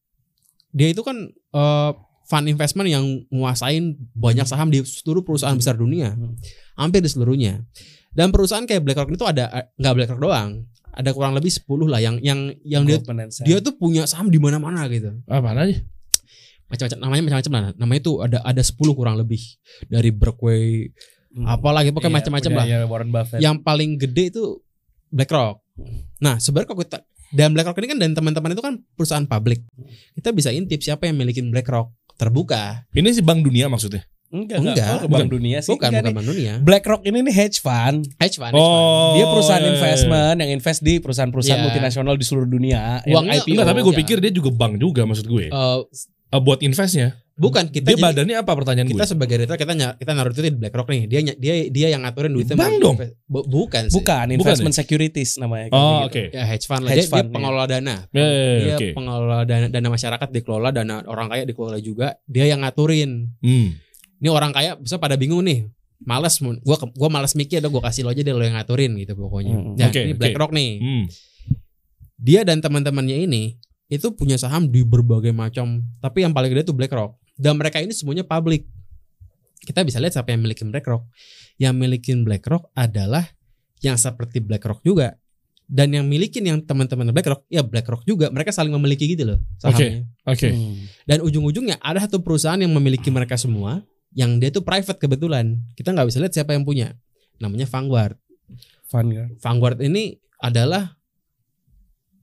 [0.69, 1.91] dia itu kan eh,
[2.25, 6.13] fund investment yang nguasain banyak saham di seluruh perusahaan besar dunia.
[6.13, 6.33] Hmm.
[6.75, 7.61] Hampir di seluruhnya.
[8.11, 10.65] Dan perusahaan kayak BlackRock itu ada nggak BlackRock doang.
[10.95, 12.97] Ada kurang lebih 10 lah yang yang yang dia
[13.43, 15.11] dia tuh punya saham di mana-mana gitu.
[15.27, 15.83] Apa aja?
[16.65, 17.63] Macam-macam namanya macam-macam lah.
[17.75, 19.39] Namanya itu ada ada 10 kurang lebih
[19.85, 20.95] dari Berkeley
[21.35, 21.51] Hmm.
[21.51, 22.65] apalagi pokoknya Iya, macam-macam lah.
[22.87, 23.39] Warren Buffett.
[23.43, 24.63] yang paling gede itu
[25.11, 25.59] BlackRock.
[26.23, 26.99] Nah, sebenarnya kalau kita
[27.35, 29.61] dan BlackRock ini kan dan teman-teman itu kan perusahaan publik.
[30.13, 32.87] Kita bisa intip siapa yang milikin BlackRock terbuka.
[32.89, 34.07] Ini sih Bank Dunia maksudnya.
[34.25, 35.71] enggak, Enggak, enggak, ke Bank Dunia sih.
[35.71, 36.15] Bukan Enggak bukan.
[36.15, 36.53] Bank Dunia.
[36.59, 37.99] BlackRock ini nih hedge fund.
[38.15, 38.51] Hedge fund.
[38.51, 38.81] hedge fund.
[38.81, 39.79] Oh, Dia perusahaan iya, iya, iya.
[39.79, 41.65] investment yang invest di perusahaan-perusahaan Iya.
[41.67, 42.99] multinasional di seluruh dunia.
[43.03, 43.51] yang Uangnya- IPO.
[43.53, 43.99] Enggak, tapi gue ya.
[44.01, 45.45] pikir dia juga bank juga maksud gue.
[45.47, 45.77] Eh,
[46.25, 47.15] Eh, buat investnya.
[47.35, 49.11] Bukan kita Dia jadi- badannya apa pertanyaan kita gue?
[49.11, 51.01] sebagai retail kita kita naruh itu di BlackRock nih.
[51.05, 52.55] Dia dia dia yang ngaturin duitnya.
[52.55, 52.95] Mau dong.
[53.25, 53.95] Bu- bukan sih.
[53.95, 55.67] Bukan, investment securities namanya.
[55.69, 56.15] Oh, gitu.
[56.15, 56.23] oke.
[56.31, 56.95] Ya hedge fund lah.
[56.95, 57.95] Hedge dia, fund, dia pengelola dana.
[58.09, 58.87] Ya, ya, ya, Dia oke.
[58.93, 62.15] pengelola dana, dana masyarakat dikelola, dana orang kaya dikelola juga.
[62.23, 63.35] Dia yang ngaturin.
[63.39, 63.75] Hmm.
[64.15, 65.67] ini orang kaya bisa pada bingung nih
[66.01, 68.95] males mun gua gua malas mikir udah gua kasih lo aja deh lo yang ngaturin
[68.95, 70.17] gitu pokoknya Hmm, nah oke, ini oke.
[70.17, 71.03] BlackRock nih Hmm.
[72.15, 76.73] dia dan teman-temannya ini itu punya saham di berbagai macam tapi yang paling gede itu
[76.73, 78.67] BlackRock dan mereka ini semuanya publik
[79.65, 81.03] kita bisa lihat siapa yang milikin BlackRock
[81.57, 83.23] yang milikin BlackRock adalah
[83.79, 85.15] yang seperti BlackRock juga.
[85.65, 88.29] Dan yang milikin yang teman-teman BlackRock ya BlackRock juga.
[88.29, 90.05] Mereka saling memiliki gitu loh sahamnya.
[90.29, 90.49] Oke.
[90.53, 90.77] Hmm.
[91.09, 93.81] dan ujung-ujungnya ada satu perusahaan yang memiliki mereka semua
[94.13, 95.57] yang dia tuh private kebetulan.
[95.73, 96.93] Kita nggak bisa lihat siapa yang punya.
[97.41, 98.13] Namanya Vanguard.
[99.25, 99.41] Kan?
[99.41, 100.93] Vanguard ini adalah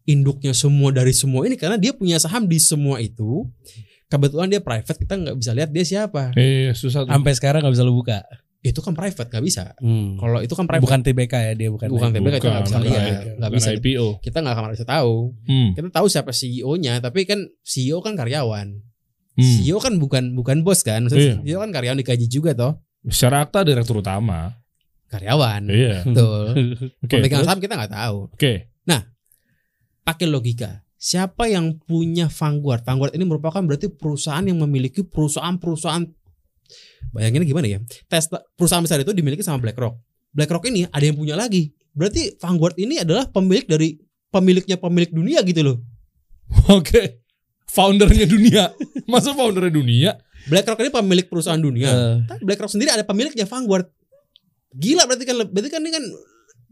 [0.06, 3.46] induknya semua dari semua ini karena dia punya saham di semua itu
[4.12, 7.10] kebetulan dia private kita nggak bisa lihat dia siapa Iya, susah tuh.
[7.10, 8.20] Sampai sekarang nggak bisa lu buka.
[8.62, 10.14] itu kan private nggak bisa Hmm.
[10.16, 11.90] kalau itu kan private Bukan TBK ya dia bukan.
[11.90, 14.06] Bukan TBK kita nggak bisa lihat nggak bisa IPO.
[14.20, 15.68] kita nggak akan bisa tahu Hmm.
[15.72, 18.78] kita tahu siapa CEO-nya tapi kan CEO kan karyawan
[19.32, 19.42] Hmm.
[19.58, 21.42] CEO kan bukan bukan bos kan Maksudnya Iya.
[21.42, 24.54] CEO kan karyawan dikaji juga toh Secara akta direktur utama.
[25.08, 25.66] karyawan.
[25.66, 26.06] Iya.
[26.06, 26.44] Betul.
[27.02, 27.14] Oke.
[27.18, 28.30] Pemegang saham kita nggak tahu.
[28.30, 28.70] Oke.
[30.02, 30.81] Pakai logika.
[31.02, 32.86] Siapa yang punya Vanguard?
[32.86, 36.06] Vanguard ini merupakan berarti perusahaan yang memiliki perusahaan-perusahaan
[37.12, 37.78] Bayanginnya gimana ya?
[38.08, 39.98] Tesla perusahaan besar itu dimiliki sama BlackRock.
[40.32, 41.74] BlackRock ini ada yang punya lagi.
[41.92, 43.98] Berarti Vanguard ini adalah pemilik dari
[44.32, 45.76] pemiliknya pemilik dunia gitu loh.
[46.78, 47.20] Oke.
[47.68, 48.72] Foundernya dunia.
[49.12, 50.10] Masa foundernya dunia?
[50.48, 52.24] BlackRock ini pemilik perusahaan dunia.
[52.24, 53.90] Tapi BlackRock sendiri ada pemiliknya Vanguard.
[54.72, 56.04] Gila berarti kan berarti kan ini kan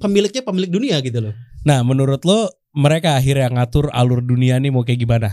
[0.00, 1.34] pemiliknya pemilik dunia gitu loh.
[1.68, 5.30] Nah, menurut lo mereka akhirnya ngatur alur dunia nih mau kayak gimana?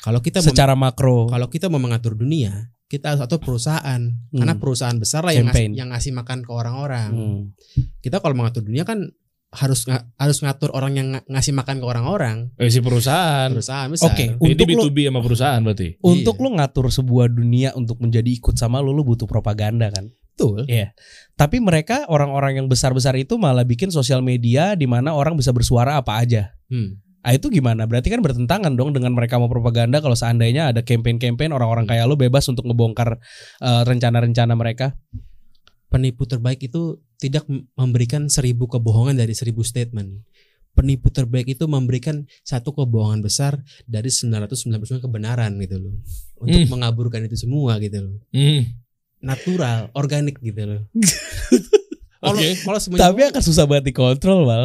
[0.00, 1.26] Kalau kita Secara makro.
[1.26, 4.00] kalau kita mau mengatur dunia, kita harus atur perusahaan.
[4.30, 7.10] Karena perusahaan besar lah yang ngasih, yang ngasih makan ke orang-orang.
[7.10, 7.40] Hmm.
[7.98, 9.10] Kita kalau mengatur dunia kan
[9.48, 12.36] harus nga- harus ngatur orang yang nga- ngasih makan ke orang-orang.
[12.54, 13.50] Eh si perusahaan.
[13.50, 14.10] Perusahaan besar.
[14.10, 15.88] Oke, Ini untuk lo B2B sama perusahaan berarti.
[15.98, 16.42] untuk Iya.
[16.44, 20.06] lo ngatur sebuah dunia untuk menjadi ikut sama lo, lo butuh propaganda kan.
[20.36, 20.68] Betul.
[20.68, 20.92] Iya.
[21.32, 25.96] Tapi mereka orang-orang yang besar-besar itu malah bikin sosial media di mana orang bisa bersuara
[25.96, 26.52] apa aja.
[26.68, 27.00] Hmm.
[27.24, 27.88] Ah itu gimana?
[27.88, 32.14] Berarti kan bertentangan dong dengan mereka mau propaganda kalau seandainya ada campaign-campaign orang-orang kayak lo
[32.14, 33.18] bebas untuk ngebongkar
[33.64, 34.94] eh, rencana-rencana mereka.
[35.88, 40.22] Penipu terbaik itu tidak memberikan seribu kebohongan dari seribu statement.
[40.76, 45.96] Penipu terbaik itu memberikan satu kebohongan besar dari 999 kebenaran gitu loh.
[46.36, 46.70] Untuk Hmm.
[46.76, 48.20] mengaburkan itu semua gitu loh.
[48.36, 48.85] Hmm.
[49.26, 50.82] Natural, organik gitu loh.
[52.16, 52.48] Kalau Oke.
[52.58, 54.64] kalau semuanya Tapi akan susah banget dikontrol, Mal.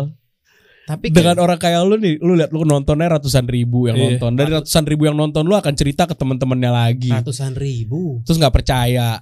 [0.84, 4.06] tapi Dengan orang kayak lu nih, lu lihat lu nontonnya ratusan ribu yang Iya.
[4.08, 4.32] nonton.
[4.34, 7.12] Dari ratusan ribu yang nonton lu akan cerita ke teman-temannya lagi.
[7.12, 9.19] ratusan ribu Terus nggak percaya.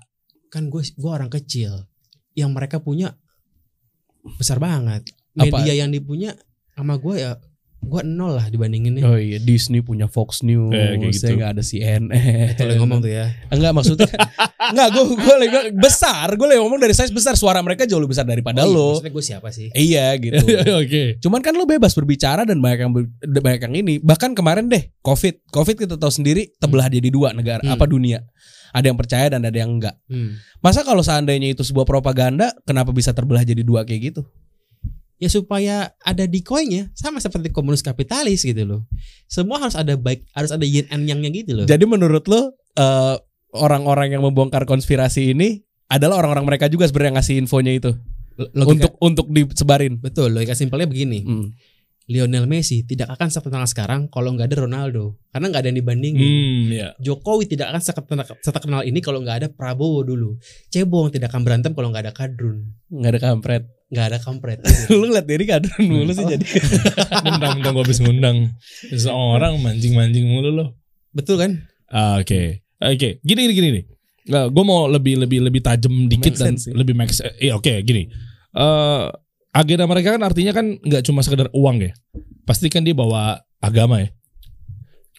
[0.48, 1.86] kan gue gue orang kecil
[2.34, 3.14] yang mereka punya
[4.36, 5.62] besar banget Apa?
[5.62, 6.34] media yang dipunya
[6.72, 7.38] sama gue ya
[7.80, 11.16] gue nol lah dibandinginnya Oh iya, Disney punya Fox News, Eh, kayak gitu.
[11.18, 12.04] saya nggak ada CNN.
[12.52, 13.32] Itu yang ngomong tuh ya.
[13.48, 14.08] Enggak maksudnya
[14.72, 18.12] Enggak gue gue lagi besar Gue lagi ngomong dari size besar Suara mereka jauh lebih
[18.12, 18.88] besar daripada Oh iya, lo.
[18.94, 19.68] maksudnya gue siapa sih?
[19.72, 20.38] Iya gitu.
[20.84, 21.04] Oke.
[21.20, 22.92] Cuman kan lo bebas berbicara Dan banyak yang
[23.24, 23.96] banyak yang ini.
[23.98, 25.48] Bahkan kemarin deh Covid.
[25.48, 27.74] Covid kita tahu sendiri Terbelah jadi dua negara Hmm.
[27.74, 28.22] Apa dunia.
[28.70, 29.98] Ada yang percaya dan ada yang enggak.
[30.06, 30.38] Hmm.
[30.60, 34.28] Masa kalau seandainya itu sebuah propaganda Kenapa bisa terbelah jadi dua kayak gitu
[35.20, 38.82] ya supaya ada decoy-nya sama seperti komunis kapitalis gitu loh.
[39.28, 41.66] Semua harus ada baik harus ada yin and yang-nya gitu loh.
[41.68, 43.16] Jadi menurut lo eh,
[43.50, 47.92] Orang-orang yang membongkar konspirasi ini Adalah orang-orang mereka juga sebenarnya yang ngasih infonya itu?
[48.54, 49.98] Logika- Untuk untuk disebarin?
[49.98, 51.26] Betul logika simpelnya begini.
[51.26, 51.50] Hmm.
[52.10, 56.26] Lionel Messi tidak akan seterkenal sekarang kalau nggak ada Ronaldo karena nggak ada yang dibandingin
[56.26, 56.88] Hmm, ya.
[56.98, 57.82] Jokowi tidak akan
[58.42, 60.42] seterkenal, ini kalau nggak ada Prabowo dulu.
[60.68, 62.66] Cebong tidak akan berantem kalau nggak ada Kadrun.
[62.90, 64.60] Nggak ada kampret Nggak ada Kampret.
[64.94, 66.30] lu ngeliat diri kadrun mulu sih Oh.
[66.30, 66.46] jadi
[67.26, 68.38] Mentang-mentang gue habis ngundang
[68.88, 70.70] seorang mancing-mancing mulu loh.
[71.10, 71.52] Betul kan?
[71.90, 73.18] Ah, Oke, oke.
[73.20, 73.86] Gini gini gini nih.
[74.30, 76.70] gue mau lebih lebih lebih tajam dikit Make dan sih.
[76.70, 77.18] lebih max.
[77.38, 78.06] Iya oke gini.
[78.52, 79.04] Eh
[79.52, 81.92] agenda mereka kan artinya kan nggak cuma sekedar uang ya.
[82.44, 84.10] Pasti kan dia bawa agama ya.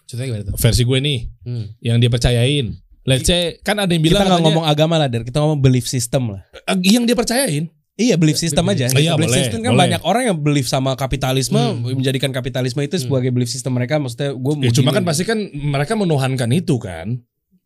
[0.03, 0.55] Contohnya gimana tuh?
[0.57, 1.65] Versi gue nih Hmm.
[1.79, 2.75] yang dia percayain.
[3.01, 5.59] Let's say kan ada yang kita bilang nggak katanya, ngomong agama lah der kita ngomong
[5.59, 6.43] belief system lah
[6.79, 7.71] yang dia percayain.
[7.97, 9.81] iya belief system aja Iya, belief boleh, system kan boleh.
[9.83, 11.85] banyak orang yang belief sama kapitalisme Hmm.
[11.91, 15.95] menjadikan kapitalisme itu sebagai belief system mereka maksudnya gue Ya, cuma kan pasti kan mereka
[15.95, 17.21] menuhankan itu kan.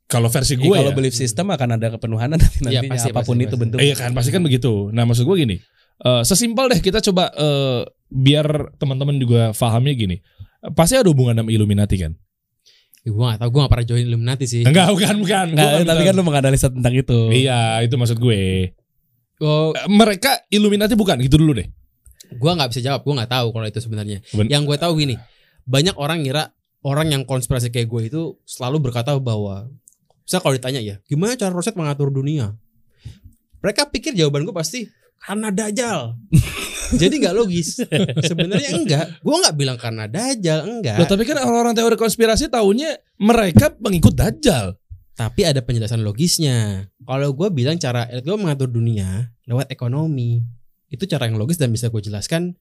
[0.05, 0.95] Kalau versi gue kalau ya.
[0.95, 3.63] belief system akan ada kepenuhanan nanti Iya, nantinya pasti, apa pun pasti, itu pasti.
[3.63, 4.73] bentuk Iya kan pasti kan begitu.
[4.91, 5.57] Nah maksud gue gini,
[5.97, 10.17] eh, sesimpel deh kita coba eh, biar teman-teman juga pahamnya gini.
[10.73, 12.17] Pasti ada hubungan sama Illuminati kan?
[13.05, 14.65] Ya, gue gak tau, gue gak pernah join Illuminati sih.
[14.65, 15.47] Enggak, bukan, bukan.
[15.53, 18.73] Nggak, Gua tapi kan lu menganalisa tentang itu Iya, itu maksud gue.
[19.39, 21.69] Oh, Eh, Mereka Illuminati bukan, gitu dulu deh.
[22.25, 24.19] gue gak bisa jawab, gue gak tahu kalau itu sebenarnya.
[24.33, 25.15] Ben- Yang gue tahu gini,
[25.69, 29.69] banyak orang ngira orang yang konspirasi kayak gue itu selalu berkata bahwa,
[30.25, 32.57] saya kalau ditanya ya, gimana cara Roset mengatur dunia?
[33.61, 34.89] Mereka pikir jawaban gue pasti
[35.21, 35.99] karena dajal.
[37.01, 37.81] Jadi nggak logis.
[38.23, 39.07] Sebenarnya enggak.
[39.25, 41.01] Gue nggak bilang karena dajal, enggak.
[41.01, 44.77] Loh, tapi kan orang-orang teori konspirasi tahunya mereka pengikut Dajjal.
[45.15, 46.91] Tapi ada penjelasan logisnya.
[47.07, 50.43] Kalau gue bilang cara elit gue mengatur dunia lewat ekonomi,
[50.91, 52.59] itu cara yang logis dan bisa gue jelaskan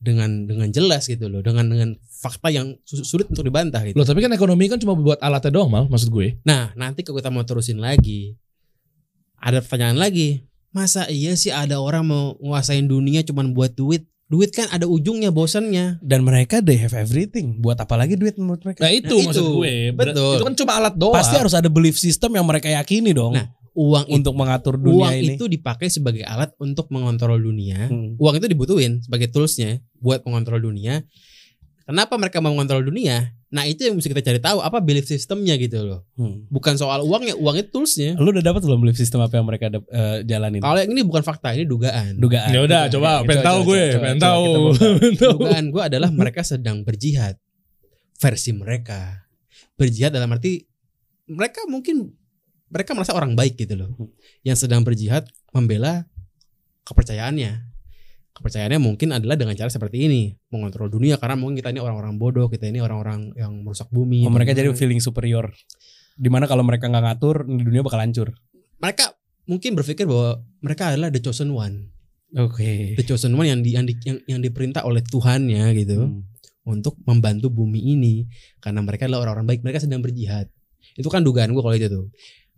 [0.00, 1.90] dengan dengan jelas gitu loh, dengan dengan
[2.22, 3.98] fakta yang su- sulit untuk dibantah gitu.
[3.98, 6.38] Loh, tapi kan ekonomi kan cuma buat alatnya doang, mal maksud gue.
[6.46, 8.38] Nah nanti kalau kita mau terusin lagi,
[9.36, 14.06] ada pertanyaan lagi, masa iya sih ada orang mau nguasain dunia cuman buat duit?
[14.26, 15.98] Duit kan ada ujungnya, bosannya.
[16.00, 19.42] dan mereka they have everything buat apa lagi duit menurut mereka Nah, itu Nah, maksud
[19.42, 19.54] itu.
[19.56, 19.74] gue.
[19.90, 20.34] Ber- Betul.
[20.38, 21.16] Itu kan cuma alat doang.
[21.18, 25.06] pasti harus ada belief system yang mereka yakini dong Nah, Uang itu, untuk mengatur dunia
[25.08, 27.86] uang ini itu dipakai sebagai alat untuk mengontrol dunia.
[27.86, 28.14] Hmm.
[28.16, 31.02] uang itu dibutuhin sebagai toolsnya buat mengontrol dunia.
[31.82, 33.34] Kenapa mereka mau mengontrol dunia?
[33.50, 36.06] Nah itu yang mesti kita cari tahu apa belief systemnya gitu loh.
[36.14, 36.46] Hmm.
[36.46, 38.14] Bukan soal uangnya, uangnya toolsnya.
[38.14, 40.62] Lu udah dapat belum belief system apa yang mereka eh, jalanin?
[40.62, 42.14] Kalau yang ini bukan fakta, ini dugaan.
[42.14, 42.54] Dugaan.
[42.54, 44.44] Ya udah, coba, Coba, pengen coba, tahu coba, gue, coba, pengen tahu.
[45.02, 45.14] Pengen.
[45.18, 47.34] Dugaan gue adalah mereka sedang berjihad.
[48.22, 49.26] Versi mereka.
[49.74, 50.62] Berjihad dalam arti
[51.26, 52.10] mereka mungkin
[52.70, 53.90] mereka merasa orang baik gitu loh.
[54.46, 56.06] Yang sedang berjihad membela
[56.86, 57.69] kepercayaannya.
[58.40, 62.48] Kepercayaannya mungkin adalah dengan cara seperti ini, mengontrol dunia karena mungkin kita ini orang-orang bodoh,
[62.48, 64.24] kita ini orang-orang yang merusak bumi.
[64.24, 65.52] Oh, mereka jadi feeling superior.
[66.16, 68.32] Di mana kalau mereka nggak ngatur, dunia bakal hancur.
[68.80, 69.12] mereka
[69.44, 71.92] mungkin berpikir bahwa mereka adalah the chosen one.
[72.32, 72.96] Oke.
[72.96, 76.00] The chosen one yang di, yang, di- yang, yang diperintah oleh Tuhannya gitu.
[76.08, 76.24] Hmm.
[76.60, 78.28] untuk membantu bumi ini
[78.60, 80.44] karena mereka adalah orang-orang baik mereka sedang berjihad
[80.92, 82.06] itu kan dugaan gue kalau itu tuh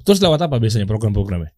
[0.02, 1.54] Terus lewat apa biasanya program-programnya?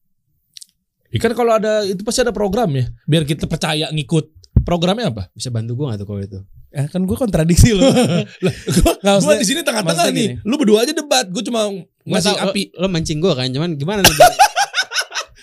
[1.14, 4.35] Ya kan kalau ada itu pasti ada program ya, biar kita percaya ngikut.
[4.61, 5.29] Programnya apa?
[5.31, 7.70] bisa bantu gue gak tuh kalau itu Eh, kan gue kontradiksi.
[7.74, 10.42] Gua, gua maksudnya- di sini tengah-tengah nih.
[10.42, 11.70] Lu berdua aja debat, gue cuma
[12.03, 12.72] ngasih api.
[12.72, 14.11] lo, lo mancing gue kan cuman gimana nih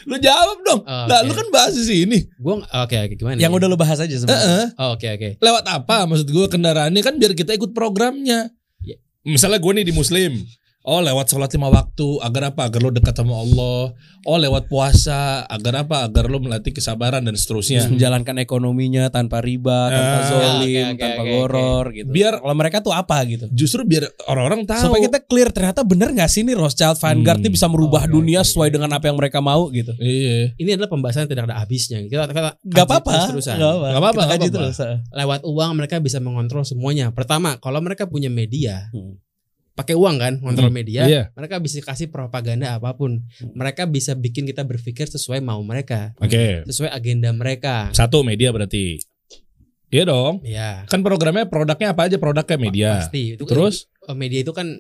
[0.01, 0.81] Lu jawab dong.
[0.81, 2.19] Oh, Lah, lu kan bahas di sini.
[2.25, 3.59] gue oke oke gimana yang nih?
[3.61, 4.41] udah lu bahas aja sebenarnya.
[4.41, 4.65] Heeh.
[4.75, 5.95] oh, oke oke Lewat apa?
[6.03, 8.49] Maksud gue kendaraannya kan biar kita ikut programnya.
[8.81, 8.97] Ya.
[9.21, 10.41] Misalnya gue nih di Muslim.
[10.83, 12.65] Oh lewat sholat lima waktu agar apa?
[12.65, 13.93] Agar lo dekat sama Allah.
[14.21, 16.03] Oh lewat puasa agar apa?
[16.03, 17.81] Agar lo melatih kesabaran dan seterusnya.
[17.81, 22.09] Terus menjalankan ekonominya tanpa riba, tanpa Ah, zolim, oke, oke, tanpa oke, goror gitu.
[22.09, 23.45] Biar- kalau mereka tuh apa gitu.
[23.51, 24.81] Justru biar orang-orang tahu.
[24.83, 27.45] Supaya kita clear ternyata bener gak sih nih Rothschild Vanguard Hmm.
[27.45, 28.73] nih bisa merubah Oke, dunia oke, sesuai oke.
[28.73, 29.93] dengan apa yang mereka mau gitu.
[29.95, 30.53] Iya.
[30.55, 33.13] ini adalah pembahasan yang tidak ada habisnya kita, kita Gak apa-apa.
[33.27, 33.85] terusan Gak apa-apa.
[33.87, 34.57] Nggak apa-apa, nggak apa-apa.
[34.65, 34.77] terus.
[34.79, 34.97] ah.
[35.13, 39.21] lewat uang mereka bisa mengontrol semuanya pertama kalau mereka punya media Hmm.
[39.73, 41.23] Pakai uang kan kontrol Hmm, media iya.
[41.31, 43.51] mereka bisa kasih propaganda apa pun Hmm.
[43.53, 46.63] mereka bisa bikin kita berpikir sesuai mau mereka Oke.
[46.63, 48.99] sesuai agenda mereka Satu media berarti.
[49.87, 50.39] Iya dong.
[50.41, 52.15] ya Kan programnya produknya apa aja?
[52.15, 52.89] Produknya media.
[52.97, 54.79] pasti itu Terus eh, media itu kan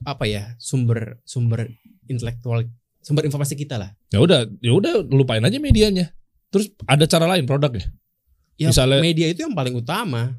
[0.00, 1.66] apa ya sumber sumber
[2.04, 2.62] intelektual
[2.98, 6.10] sumber informasi kita lah ya udah, ya udah lupain aja medianya.
[6.48, 7.90] Terus ada cara lain produknya.
[8.54, 10.34] ya Misalnya- media itu yang paling utama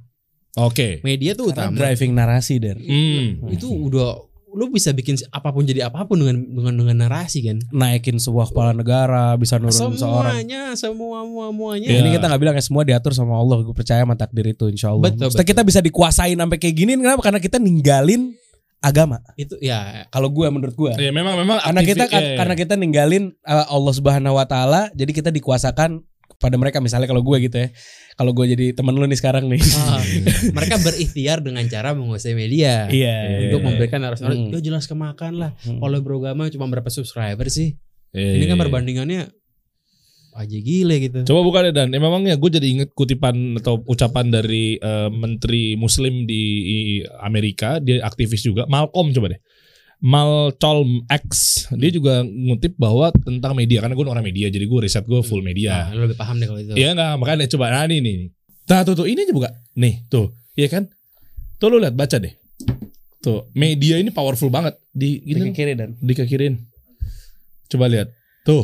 [0.58, 1.04] Oke.
[1.04, 3.46] media itu Karena utama driving narasi dan Hmm.
[3.54, 7.62] itu udah lu bisa bikin apa pun jadi apa pun dengan dengan dengan narasi kan
[7.70, 10.42] naikin sebuah kepala negara bisa nurun seorang.
[10.42, 11.98] semuanya semua semua semuanya Iya.
[12.02, 13.62] Ini kita nggak bilang ya semua diatur sama Allah.
[13.62, 15.14] Gue percaya sama takdir itu insya Allah.
[15.14, 15.46] Betul, betul.
[15.46, 17.22] kita bisa dikuasain sampai kayak gini kenapa?
[17.22, 18.34] Karena kita ninggalin
[18.82, 19.22] agama.
[19.36, 20.92] itu ya Kalau gue menurut gue.
[20.98, 22.38] Ya memang memang Karena kita iya, iya.
[22.42, 26.02] karena kita ninggalin uh, Allah Subhanahu wa taala, jadi kita dikuasakan
[26.40, 27.68] kepada mereka misalnya kalau gue gitu ya.
[28.16, 29.60] Kalau gue jadi temen lu nih sekarang nih.
[29.76, 30.00] ah,
[30.56, 33.52] mereka berikhtiar dengan cara menguasai media Iya.
[33.52, 34.48] untuk memberikan narasi Hmm.
[34.56, 35.84] ya jelas kemakan lah Hmm.
[35.84, 37.76] kalau beragama cuma berapa subscriber sih
[38.16, 38.64] Iya, ini iya, kan iya.
[38.64, 39.22] perbandingannya
[40.40, 44.80] aja gile gitu Coba buka deh dan ya gue jadi inget kutipan atau ucapan dari
[44.80, 46.44] eh, menteri Muslim di
[47.20, 49.40] Amerika, dia aktivis juga, Malcolm coba deh.
[50.00, 51.28] Malcolm X
[51.76, 55.44] dia juga ngutip bahwa tentang media karena gue orang media jadi gue riset gue full
[55.44, 55.92] media.
[55.92, 58.18] Nah, lu lebih paham deh kalau itu Iya nggak makanya coba nah ini nih.
[58.72, 59.52] Nah tuh tuh ini aja buka.
[59.76, 60.88] Nih tuh, iya kan?
[61.60, 62.32] Tuh lu lihat baca deh.
[63.20, 66.00] Tuh media ini powerful banget di Di gini kiri dan.
[66.00, 66.56] di kirin.
[67.68, 68.08] Coba lihat.
[68.48, 68.64] Tuh.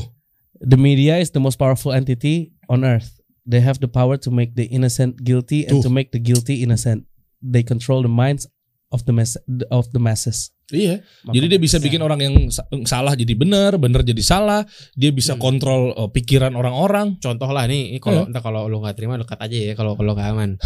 [0.64, 3.12] The media is the most powerful entity on earth.
[3.44, 5.86] They have the power to make the innocent guilty and Tuh.
[5.86, 7.04] to make the guilty innocent.
[7.44, 8.48] They control the minds
[8.96, 9.36] of the mass
[9.70, 10.56] of the masses.
[10.66, 11.04] Iya.
[11.28, 14.64] Jadi dia bisa bikin orang yang sa- salah jadi benar, benar jadi salah.
[14.94, 15.44] Dia bisa Hmm.
[15.44, 17.20] kontrol uh, pikiran orang-orang.
[17.20, 20.14] contoh lah nih ini kalau entah kalau lu nggak terima dekat aja ya kalau kalau
[20.14, 20.56] nggak aman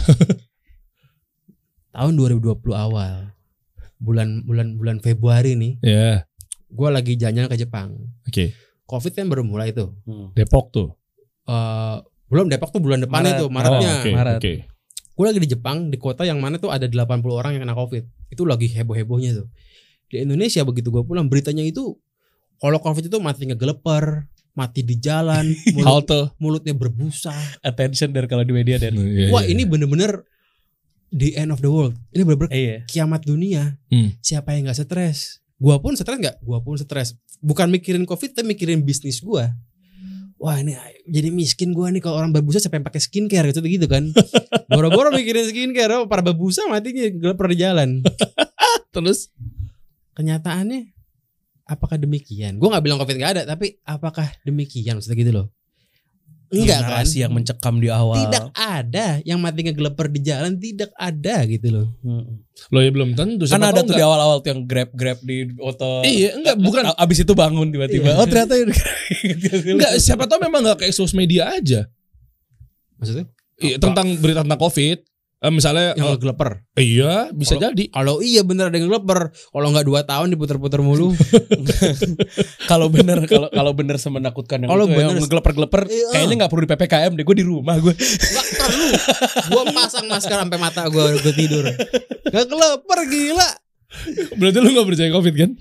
[1.91, 3.33] tahun 2020 awal
[3.97, 6.23] bulan bulan bulan Februari nih Ya,
[6.65, 8.45] gue lagi jalan ke Jepang oke.
[8.85, 10.31] covid kan baru mulai tuh Hmm.
[10.31, 10.95] Depok tuh.
[11.43, 13.35] Eh belum Depok tuh bulan depan Maret.
[13.35, 14.37] itu Maretnya Oh, oke, Maret.
[14.37, 14.53] oke.
[15.11, 16.95] gue lagi di Jepang di kota yang mana tuh ada 80
[17.33, 19.47] orang yang kena covid itu lagi heboh hebohnya tuh
[20.09, 21.97] di Indonesia begitu gue pulang beritanya itu
[22.57, 25.45] kalau covid itu mati ngegeleper mati di jalan
[25.77, 26.21] mulut, Halte.
[26.35, 28.97] mulutnya berbusa Attention dari kalau di media dan.
[28.97, 29.53] Iya, wah iya.
[29.53, 30.25] ini bener-bener
[31.09, 32.77] the end of the world ini bener-bener Iya.
[32.85, 34.13] kiamat dunia Hmm.
[34.19, 38.51] siapa yang nggak stres gua pun stres nggak gua pun stres bukan mikirin covid tapi
[38.51, 39.53] mikirin bisnis gua
[40.39, 40.73] wah ini
[41.06, 43.52] jadi miskin gua nih kalau orang berbusa siapa yang pakai skincare?
[43.52, 44.10] Gitu gitu kan.
[44.71, 45.99] Boro-boro mikirin skincare.
[45.99, 47.89] Oh, para berbusa matinya gelepar di jalan.
[48.95, 49.30] Terus?
[50.15, 50.95] Kenyataannya
[51.67, 52.58] apakah demikian?
[52.58, 54.97] Gua nggak bilang covid nggak ada tapi apakah demikian?
[54.97, 55.47] Maksudnya gitu loh
[56.49, 58.25] enggak kan narasi yang mencekam di awal.
[58.25, 62.41] tidak ada yang mati ngegeleper di jalan tidak ada gitu loh Hmm.
[62.69, 63.47] lo ya belum tentu.
[63.47, 66.03] Kan Siapa ada tuh di awal-awal tuh yang grab grab di foto.
[66.03, 68.12] Iya, enggak bukan Abis itu bangun tiba-tiba.
[68.12, 68.19] Iya.
[68.19, 68.53] Oh ternyata
[69.79, 71.88] enggak siapa tahu memang enggak kayak sos media aja.
[72.95, 73.25] maksudnya
[73.59, 75.03] Iya, tentang berita tentang Covid.
[75.39, 76.67] Eh, misalnya yang oh, ngegleper.
[76.75, 77.84] iya bisa Kalau- jadi.
[77.95, 79.32] Kalau iya bener ada yang ngegleper.
[79.32, 81.15] Kalau nggak dua tahun diputer-puter mulu.
[82.71, 86.08] Kalau bener kalau kalau bener semenakutkan yang Kalau itu ya, bener- ngegeleper-geleper Iya.
[86.12, 87.23] kayaknya nggak perlu di PPKM deh.
[87.23, 87.95] Gue di rumah gue.
[87.95, 88.88] Nggak perlu.
[89.47, 91.65] Gua pasang masker sampai mata gua gua tidur.
[92.28, 93.49] Gak ngegleper gila.
[94.36, 95.52] Berarti lu gak percaya covid kan?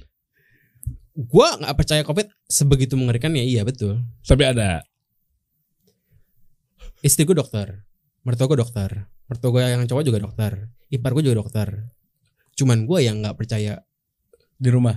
[1.15, 4.03] Gua nggak percaya covid sebegitu mengerikan ya iya betul.
[4.27, 4.83] Tapi ada.
[6.99, 7.87] Istri gue dokter.
[8.27, 8.91] Mertua gue dokter.
[9.29, 10.53] Mertua gue yang cowok juga dokter.
[10.89, 11.69] Ipar gue juga dokter.
[12.55, 13.85] Cuman gue yang nggak percaya
[14.55, 14.97] Di rumah.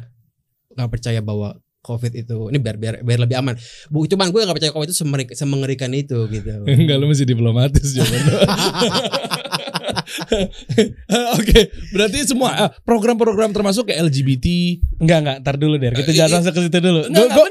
[0.72, 3.60] nggak percaya bahwa covid itu ini biar biar biar lebih aman.
[3.88, 6.64] Bu, cuman gue nggak percaya covid itu semeri- semengerikan itu gitu.
[6.70, 8.38] Enggak lu masih diplomatis jawaban lu.
[11.38, 14.46] Oke, berarti semua ah, program-program termasuk kayak LGBT.
[14.98, 15.92] Enggak enggak, ntar dulu deh.
[15.92, 17.02] Kita Eh, jangan i- masuk ke situ dulu.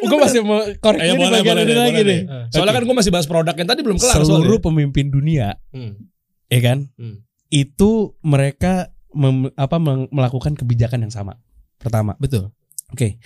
[0.03, 2.21] Gue masih mau korek Eh, ini boleh, bagian ini lagi deh.
[2.51, 4.61] Soalnya kan gue masih bahas produk yang tadi belum kelar Seluruh soalnya.
[4.63, 6.10] pemimpin dunia, Hmm.
[6.51, 6.91] Ya kan?
[6.95, 7.23] Hmm.
[7.49, 11.39] Itu mereka mem- apa melakukan kebijakan yang sama.
[11.79, 12.15] Pertama.
[12.15, 12.51] Betul.
[12.91, 13.17] Oke.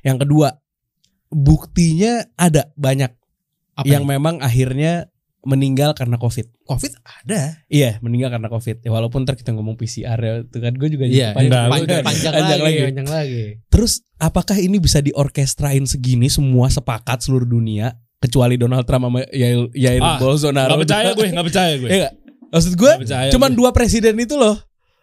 [0.00, 0.48] Yang kedua,
[1.28, 3.10] buktinya ada banyak
[3.74, 4.10] Apa yang nih?
[4.14, 5.10] memang akhirnya
[5.42, 6.48] meninggal karena Covid.
[6.64, 7.60] covid ada.
[7.68, 8.80] Iya, meninggal karena Covid.
[8.80, 12.00] Ya, walaupun ntar kita ngomong PCR ya, itu kan gue juga Iya, enggak, panjang, panjang,
[12.00, 12.80] panjang, panjang lagi, lagi.
[12.88, 13.42] panjang lagi.
[13.68, 19.68] Terus apakah ini bisa diorkestrain segini semua sepakat seluruh dunia kecuali Donald Trump sama Yair,
[19.76, 20.70] Yair Ah, Bolsonaro?
[20.70, 21.90] Gak percaya gue, gak percaya gue.
[21.92, 22.08] Iya?
[22.54, 22.92] Maksud gue
[23.28, 24.54] cuman dua presiden itu loh.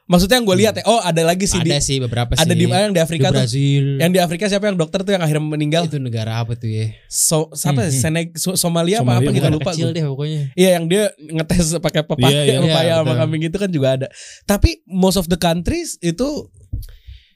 [0.08, 2.44] Maksudnya yang gue lihat ya, oh ada lagi sih di Ada sih beberapa sih.
[2.44, 3.40] ada di mana yang di di Afrika tuh.
[3.40, 3.86] Brazil.
[3.96, 5.88] Yang di Afrika siapa yang dokter tuh yang akhirnya meninggal?
[5.88, 6.92] itu negara apa tuh ya?
[7.08, 7.88] So, siapa?
[7.88, 8.02] Hmm, hmm.
[8.02, 9.56] Seneg, So- Somalia, apa Somalia apa gitu bukan.
[9.56, 10.42] lupa kecil deh pokoknya.
[10.54, 13.88] Iya yang dia ngetes pakai pepaya, Iya, iya, pepaya iya, sama kambing itu kan juga
[13.96, 14.08] ada.
[14.44, 16.28] Tapi most of the countries itu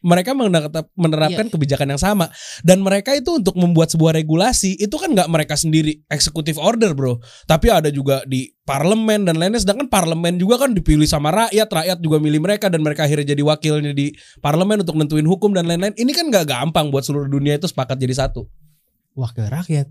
[0.06, 2.30] mereka menerap- menerapkan kebijakan yang sama.
[2.62, 7.18] Dan mereka itu untuk membuat sebuah regulasi itu kan nggak mereka sendiri eksekutif order bro.
[7.44, 9.58] Tapi ada juga di parlemen dan lainnya.
[9.58, 13.42] Sedangkan parlemen juga kan dipilih sama rakyat rakyat juga milih mereka dan mereka akhirnya jadi
[13.42, 15.98] wakilnya di parlemen untuk nentuin hukum dan lain-lain.
[15.98, 18.46] Ini kan nggak gampang buat seluruh dunia itu sepakat jadi satu.
[19.16, 19.90] Wakil rakyat.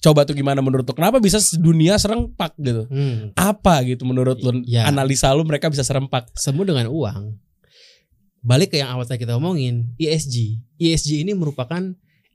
[0.00, 2.88] coba tuh gimana menurut lu kenapa bisa dunia serempak gitu?
[2.88, 3.36] Hmm.
[3.36, 4.88] apa gitu menurut lu Ya.
[4.88, 6.24] analisa lu mereka bisa serempak?
[6.32, 7.36] Semua dengan uang.
[8.40, 10.56] Balik ke yang awal tadi kita omongin, ESG.
[10.76, 11.80] ESG ini merupakan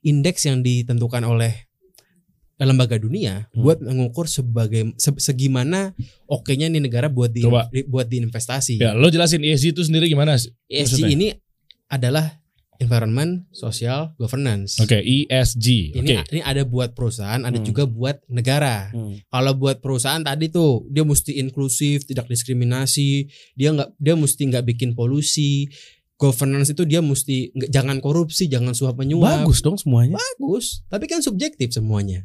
[0.01, 1.65] indeks yang ditentukan oleh
[2.55, 3.61] lembaga dunia Hmm.
[3.61, 5.91] buat mengukur sebagai se- segimana
[6.25, 7.67] oke-nya nih negara buat di, Coba.
[7.67, 8.79] di- buat diinvestasi.
[8.79, 10.39] Ya, lo jelasin ESG itu sendiri gimana?
[10.69, 11.09] ESG maksudnya?
[11.09, 11.27] ini
[11.85, 12.39] adalah
[12.75, 14.79] environment, social, governance.
[14.79, 15.95] Oke, ESG.
[15.95, 16.15] Ini Oke.
[16.29, 17.63] ini ada buat perusahaan, ada Hmm.
[17.65, 18.91] juga buat negara.
[19.25, 24.65] Kalau buat perusahaan tadi tuh dia mesti inklusif, tidak diskriminasi, dia nggak dia mesti nggak
[24.65, 25.67] bikin polusi.
[26.15, 29.43] Governance itu dia mesti nggak jangan korupsi, jangan suap menyuap.
[29.43, 32.23] bagus dong semuanya Bagus, tapi kan subjektif semuanya.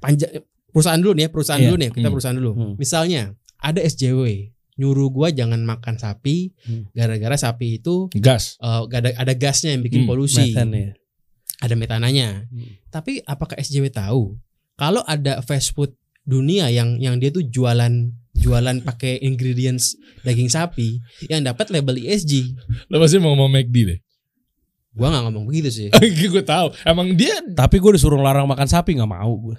[0.00, 1.68] Panjang perusahaan dulu nih, ya, perusahaan Iya.
[1.68, 2.12] dulu nih, kita Hmm.
[2.12, 2.52] perusahaan dulu.
[2.52, 2.72] Hmm.
[2.76, 3.22] Misalnya
[3.58, 6.90] ada SJW nyuruh gua jangan makan sapi Hmm.
[6.90, 8.58] gara-gara sapi itu Gas.
[8.58, 10.90] gak ada ada gasnya yang bikin Hmm, polusi Methane ya
[11.62, 12.28] ada metananya.
[12.50, 12.74] Hmm.
[12.90, 14.34] Tapi apakah SJW tahu
[14.74, 15.94] kalau ada fast food
[16.24, 22.54] dunia yang yang dia tuh jualan jualan pakai ingredients daging sapi yang dapat label ESG?
[22.90, 23.98] Lo pasti mau ngomong McD deh.
[24.94, 25.88] Gua nggak ngomong begitu sih.
[26.32, 26.70] gue tahu.
[26.86, 29.56] Emang dia tapi gue disuruh larang makan sapi nggak mau gue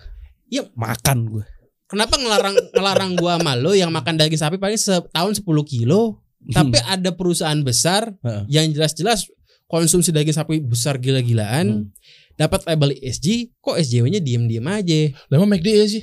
[0.47, 0.69] Iya.
[0.77, 1.45] makan gue
[1.85, 6.17] Kenapa ngelarang ngelarang gua sama lo yang makan daging sapi paling setahun 10 kilo,
[6.49, 8.43] tapi ada perusahaan besar Heeh.
[8.49, 9.29] yang jelas-jelas
[9.69, 11.93] konsumsi daging sapi besar gila-gilaan, Hmm.
[12.33, 15.13] dapat label ESG, kok SJW-nya diem-diem aja?
[15.29, 15.95] Lah, emang McD ESG?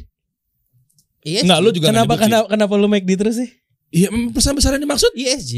[1.22, 1.44] ESG.
[1.44, 3.50] Enggak, lo juga kenapa kenapa kenapa lu make di terus sih
[3.88, 5.12] Iya, emang perusahaan besar yang dimaksud?
[5.12, 5.52] ESG.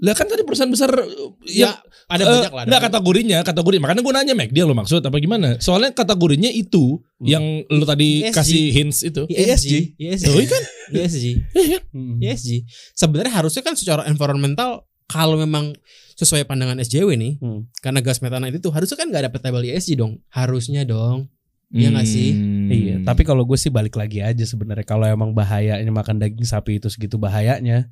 [0.00, 1.04] Lah kan tadi perusahaan besar uh,
[1.44, 1.72] Ya, yang
[2.08, 2.60] ada eh, banyak lah.
[2.60, 3.76] ada Enggak kategorinya, kategori.
[3.78, 5.60] Makanya gue nanya McD yang lo maksud apa gimana?
[5.60, 7.28] Soalnya kategorinya itu Hmm.
[7.30, 8.34] yang lo tadi ESG.
[8.34, 9.22] kasih hints itu.
[9.26, 9.72] ESG.
[9.96, 10.26] ESG.
[10.26, 10.62] Oh, iya kan?
[10.92, 11.24] ESG.
[11.54, 11.78] Iya.
[11.92, 12.16] Hmm.
[12.18, 12.50] ESG.
[12.92, 15.76] Sebenarnya harusnya kan secara environmental kalau memang
[16.14, 17.68] sesuai pandangan SJW nih, Hmm.
[17.78, 20.24] karena gas metana itu tuh harusnya kan nggak dapet label ESG dong.
[20.28, 21.28] Harusnya dong.
[21.74, 22.30] Iya nggak sih?
[22.30, 22.70] Hmm.
[22.70, 26.78] Iya, tapi kalau gue sih balik lagi aja sebenarnya kalau emang bahayanya makan daging sapi
[26.78, 27.90] itu segitu bahayanya,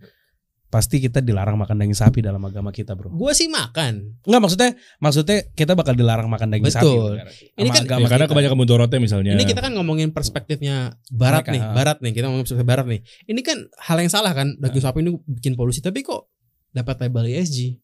[0.71, 3.13] pasti kita dilarang makan daging sapi dalam agama kita, Bro.
[3.13, 4.17] Gue sih makan.
[4.25, 6.89] Enggak maksudnya maksudnya kita bakal dilarang makan daging sapi.
[6.89, 7.13] Betul.
[7.21, 7.53] negara kita.
[7.61, 8.33] Ini kan- agama Ya, karena kita.
[8.33, 9.33] kebanyakan mudorotnya misalnya.
[9.37, 10.77] Ini kita kan ngomongin perspektifnya
[11.11, 11.75] barat Mereka, nih, ha.
[11.77, 12.13] barat nih.
[12.15, 13.01] Kita ngomongin perspektif barat nih.
[13.29, 16.31] Ini kan hal yang salah kan, daging sapi ini bikin polusi, tapi kok
[16.73, 17.77] dapat label ESG?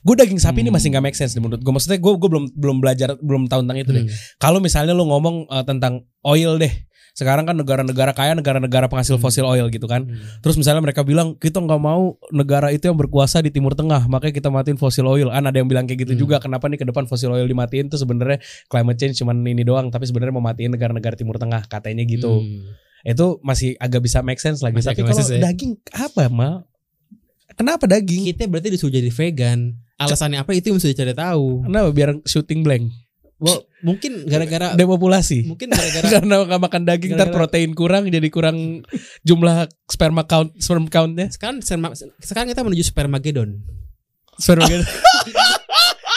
[0.00, 0.76] Gue daging sapi ini Hmm.
[0.76, 1.72] masih nggak make sense menurut gue.
[1.72, 4.04] Maksudnya gue gue belum belum belajar belum tahu tentang itu deh.
[4.04, 4.12] Hmm.
[4.36, 6.70] Kalau misalnya lu ngomong eh, tentang oil deh.
[7.10, 9.24] Sekarang kan negara-negara kaya, negara-negara penghasil Hmm.
[9.26, 10.06] fosil oil gitu kan.
[10.06, 10.16] Hmm.
[10.40, 14.30] Terus misalnya mereka bilang kita nggak mau negara itu yang berkuasa di Timur Tengah, makanya
[14.32, 15.26] kita matiin fosil oil.
[15.26, 16.20] Kan ada yang bilang kayak gitu Hmm.
[16.22, 16.36] juga.
[16.38, 20.06] Kenapa nih ke depan fosil oil dimatiin tuh sebenarnya climate change cuman ini doang, tapi
[20.06, 22.40] sebenarnya mau matiin negara-negara Timur Tengah katanya gitu.
[22.40, 22.78] Hmm.
[23.02, 24.78] Itu masih agak bisa make sense lagi.
[24.78, 25.40] Masih Tapi kalau ya.
[25.50, 26.69] daging apa mal?
[27.60, 28.24] Kenapa daging?
[28.26, 29.76] Kita berarti disuruh jadi vegan.
[29.94, 31.68] Alasannya apa itu yang mesti dicari tahu.
[31.68, 32.88] Kenapa biar shooting blank?
[33.36, 35.44] Wah, mungkin gara-gara Depopulasi.
[35.44, 38.84] mungkin gara-gara Karena nggak makan daging ntar Gara-gara- protein kurang jadi kurang
[39.22, 41.28] jumlah sperma count sperm countnya.
[41.28, 43.60] sekarang sperma- sekarang kita menuju spermagedon.
[44.36, 44.84] Sperma gitu.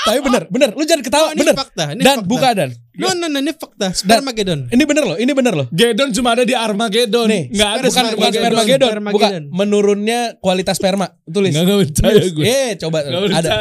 [0.03, 0.69] Tapi bener, bener.
[0.75, 1.55] Lu jangan ketawa, ini bener.
[1.55, 1.85] fakta.
[1.91, 2.27] Ini Dan fakta.
[2.27, 2.69] buka dan.
[2.93, 3.87] No, no, no, ini fakta.
[3.89, 4.67] Spermagedon.
[4.67, 5.67] Ini bener loh, ini bener loh.
[5.71, 7.25] Gedon cuma ada di Armageddon.
[7.25, 11.07] Nih, nggak ada bukan bukan spermagedon, bukan menurunnya kualitas sperma.
[11.23, 11.55] Tulis.
[11.55, 12.43] Nggak, nggak percaya gue.
[12.43, 13.51] Eh, coba Nggak ada.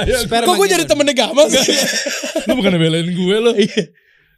[0.42, 1.62] Kok gue jadi temennya Gamal sih?
[2.44, 3.52] Lu bukan belain gue lo.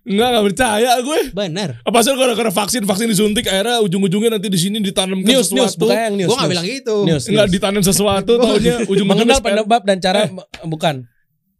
[0.05, 1.19] Enggak, nggak percaya gue.
[1.33, 1.81] Benar.
[1.81, 5.89] Apa sih gara-gara vaksin vaksin disuntik akhirnya ujung-ujungnya nanti di sini ditanamkan News, news, sesuatu.
[5.89, 6.29] bukan yang news.
[6.29, 6.53] Gua nggak news.
[6.53, 6.97] bilang gitu.
[7.03, 7.55] News, Enggak news.
[7.57, 10.29] ditanam sesuatu taunya ujung-ujungnya Mengenal penyebab dan cara
[10.63, 11.09] bukan.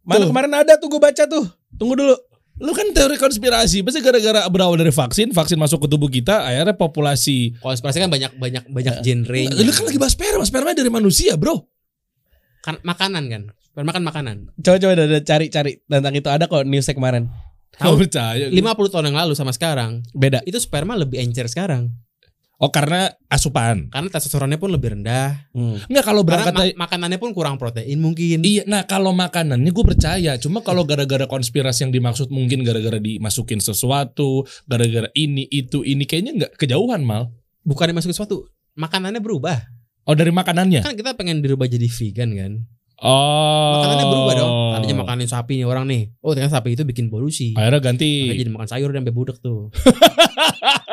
[0.05, 0.29] Mana Tuh.
[0.29, 1.45] kemarin ada tuh gue baca tuh.
[1.75, 2.15] Tunggu dulu.
[2.55, 6.71] Lu kan teori konspirasi, pasti gara-gara berawal dari vaksin, vaksin masuk ke tubuh kita, akhirnya
[6.71, 7.59] populasi.
[7.59, 9.41] Konspirasi kan banyak banyak banyak genre.
[9.59, 11.67] Lu kan lagi bahas sperma, sperma dari manusia, bro.
[12.63, 13.43] kan makanan kan.
[13.59, 14.55] Sperma kan makanan.
[14.63, 17.27] Coba coba udah, udah cari-cari tentang itu ada kok newsnya kemarin.
[17.75, 18.45] Nggak percaya.
[18.47, 18.55] gue.
[18.55, 20.39] 50 tahun yang lalu sama sekarang, Beda.
[20.47, 21.91] itu sperma lebih encer sekarang.
[22.55, 23.91] Oh karena asupan.
[23.91, 25.51] Karena testosteronnya pun lebih rendah.
[25.51, 25.75] Hmm.
[25.91, 28.39] Enggak kalau Karena berangkat ma- makanannya pun kurang protein mungkin.
[28.47, 30.39] Iya, nah kalau makanannya gue percaya.
[30.39, 36.31] Cuma kalau gara-gara konspirasi yang dimaksud mungkin gara-gara dimasukin sesuatu, gara-gara ini itu ini kayaknya
[36.45, 37.35] nggak kejauhan mal.
[37.67, 38.47] Bukan dimasukin sesuatu.
[38.79, 39.59] Makanannya berubah.
[40.07, 40.85] Oh dari makanannya?
[40.85, 42.53] Kan kita pengen dirubah jadi vegan kan.
[43.01, 43.79] Oh.
[43.79, 44.53] Makanannya berubah dong.
[44.75, 46.01] Tadinya makanin sapi nih orang nih.
[46.23, 47.51] Oh ternyata sapi itu bikin polusi.
[47.55, 48.27] Akhirnya ganti.
[48.27, 49.69] Makanya jadi makan sayur dan sampai budek tuh.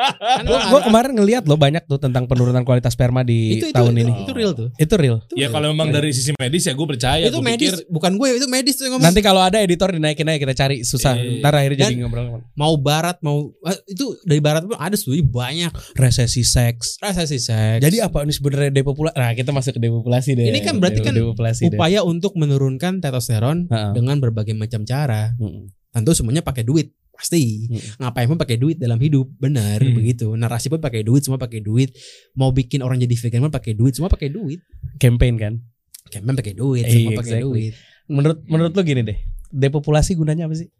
[0.03, 4.03] kan kemarin ngeliat loh banyak tuh tentang penurunan kualitas sperma di itu, itu, tahun itu,
[4.03, 4.13] ini.
[4.25, 4.69] Itu real tuh.
[4.75, 5.17] Itu real.
[5.35, 7.23] Ya kalau memang dari sisi medis ya gue percaya.
[7.23, 9.07] itu Gua medis, pikir- bukan gue, itu medis tuh yang ngomong.
[9.07, 11.15] Nanti kalau ada editor dinaikin aja kita cari susah.
[11.15, 11.39] Iya.
[11.43, 15.71] Ntar akhirnya jadi ngobrol mau barat mau eh, itu dari barat pun ada studi banyak
[15.95, 16.99] resesi seks.
[16.99, 17.79] rasa sih seks.
[17.83, 19.15] Jadi apa ini sebenarnya depopulasi?
[19.15, 20.45] Nah kita masuk ke depopulasi deh.
[20.49, 21.79] Ini kan berarti kan depopulasi deh.
[21.93, 23.93] Upaya untuk menurunkan testosteron Ha-ha.
[23.93, 25.37] dengan berbagai macam cara.
[25.37, 25.69] Mm.
[25.93, 27.69] Tentu semuanya pakai duit pasti.
[27.69, 27.77] Hmm.
[28.01, 29.93] Ngapain pun pakai duit dalam hidup, benar Hmm.
[29.93, 30.33] begitu.
[30.33, 31.93] Narasi pun pakai duit, semua pakai duit.
[32.33, 34.57] Mau bikin orang jadi vegan pun pakai duit, semua pakai duit.
[34.97, 35.53] Campaign kan.
[36.09, 37.45] Campaign pakai duit, Iya, semua pakai exactly.
[37.45, 37.73] duit.
[38.09, 39.17] Menurut menurut lu gini deh.
[39.47, 40.73] Depopulasi gunanya apa sih?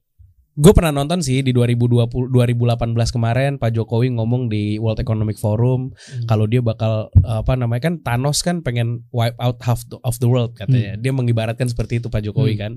[0.54, 5.90] Gue pernah nonton sih di 2020 2018 kemarin Pak Jokowi ngomong di World Economic Forum
[5.98, 6.30] Hmm.
[6.30, 10.30] kalau dia bakal apa namanya kan Thanos kan pengen wipe out half the- of the
[10.30, 10.94] world katanya.
[10.94, 12.62] Dia mengibaratkan seperti itu Pak Jokowi Hmm.
[12.62, 12.74] kan.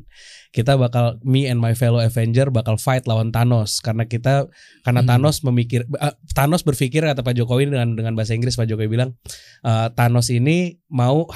[0.56, 4.48] Kita bakal me and my fellow Avenger bakal fight lawan Thanos karena kita
[4.80, 5.10] karena Hmm.
[5.12, 9.20] Thanos memikir eh, Thanos berpikir kata Pak Jokowi dengan dengan bahasa Inggris Pak Jokowi bilang
[9.60, 11.28] eh, Thanos ini mau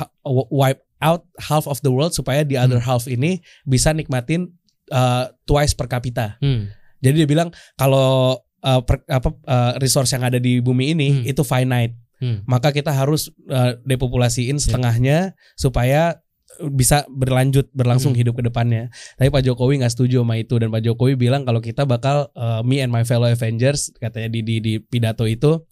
[0.49, 4.53] wipe out half of the world supaya the other half ini bisa nikmatin
[4.91, 6.37] uh, twice per kapita.
[6.39, 6.69] Hmm.
[7.01, 11.25] Jadi dia bilang kalau uh, per- apa uh, resource yang ada di bumi ini Hmm.
[11.25, 12.45] itu finite, Hmm.
[12.45, 16.21] maka kita harus uh, depopulasiin setengahnya supaya
[16.61, 18.21] bisa berlanjut berlangsung Hmm.
[18.21, 18.93] hidup ke depannya.
[19.17, 22.61] Tapi Pak Jokowi nggak setuju sama itu dan Pak Jokowi bilang kalau kita bakal uh,
[22.61, 25.65] me and my fellow Avengers katanya di di, di pidato itu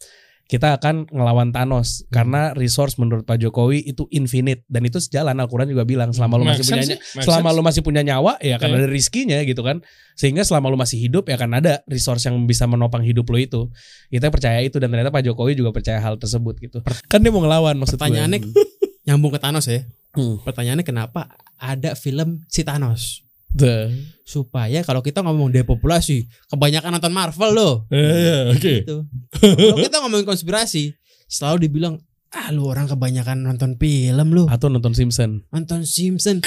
[0.48, 5.68] kita akan ngelawan Thanos karena resource menurut Pak Jokowi itu infinite dan itu sejalan Al-Qur'an
[5.68, 8.68] juga bilang selama lu Make masih punya sense selama lu masih punya nyawa ya akan
[8.72, 8.76] Iya.
[8.80, 9.84] ada rizkinya gitu kan
[10.16, 13.68] sehingga selama lu masih hidup ya akan ada resource yang bisa menopang hidup lu itu
[14.08, 16.80] kita percaya itu dan ternyata Pak Jokowi juga percaya hal tersebut gitu
[17.12, 18.08] kan dia mau ngelawan maksud gue.
[18.08, 18.40] Pertanyaannya
[19.06, 19.84] nyambung ke Thanos ya.
[20.16, 20.40] Hmm.
[20.40, 21.28] Pertanyaannya kenapa
[21.60, 23.27] ada film si Thanos?
[23.56, 23.88] Tuh.
[24.26, 27.74] Supaya kalau kita ngomong depopulasi, kebanyakan nonton Marvel loh.
[27.88, 28.74] Iya, oke.
[28.84, 28.96] Gitu.
[29.40, 30.92] Kalau kita ngomongin konspirasi,
[31.28, 32.00] selalu dibilang,
[32.32, 36.44] ah lu orang kebanyakan nonton film lu, atau nonton Simpson nonton Simpson.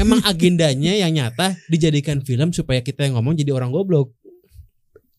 [0.00, 4.15] Emang agendanya yang nyata dijadikan film supaya kita yang ngomong jadi orang goblok.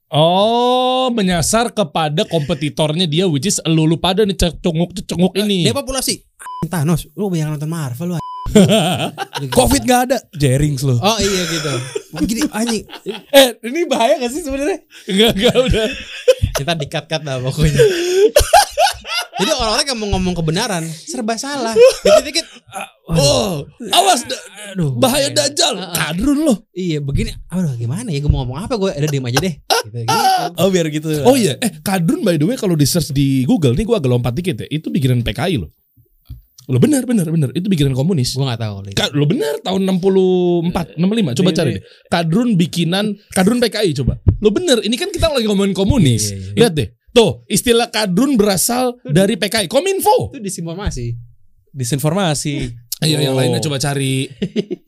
[0.07, 5.67] Oh, menyasar kepada kompetitornya dia which is elu lu pada nih cenguk-cenguk ini.
[5.67, 6.23] Depopulasi.
[6.71, 8.17] Thanos, lu banyak nonton Marvel lu.
[9.59, 11.73] Covid nggak ada Jerings lu Oh iya gitu.
[12.31, 12.87] Gini anjing.
[13.35, 14.79] eh ini bahaya gak sih sebenarnya
[15.11, 15.87] Enggak, enggak udah.
[16.55, 17.83] Kita dikat-kat lah pokoknya.
[19.37, 21.73] Jadi orang-orang yang mau ngomong kebenaran serba salah.
[22.01, 22.45] Dikit-dikit
[23.07, 25.79] Oh, awas da- aduh bahaya dajal.
[25.95, 26.67] Kadrun lo.
[26.69, 29.97] Iya begini Aduh gimana ya gue mau ngomong apa gue Ada diem aja deh gitu,
[30.03, 30.11] gitu.
[30.59, 33.71] oh biar gitu Oh iya, eh kadrun by the way kalau di search di Google
[33.73, 34.67] nih gua agak lompat dikit ya.
[34.67, 35.71] Itu bikinan PKI lo.
[36.67, 38.35] Lo benar benar benar itu bikinan komunis.
[38.35, 41.83] Gue gak tahu Ka- lo benar tahun 64, 65 coba Ini- cari deh.
[42.11, 44.19] Kadrun bikinan kadrun PKI coba.
[44.43, 46.27] Lo bener, ini kan kita lagi ngomongin komunis.
[46.27, 46.55] Iya, iya, iya.
[46.59, 46.87] Lihat deh.
[47.17, 49.65] Tuh, istilah kadrun berasal dari PKI.
[49.65, 50.29] Kominfo.
[50.29, 51.17] Itu disinformasi
[51.73, 52.55] disinformasi
[52.97, 53.37] Ayo yang Oh.
[53.37, 54.25] lainnya coba cari.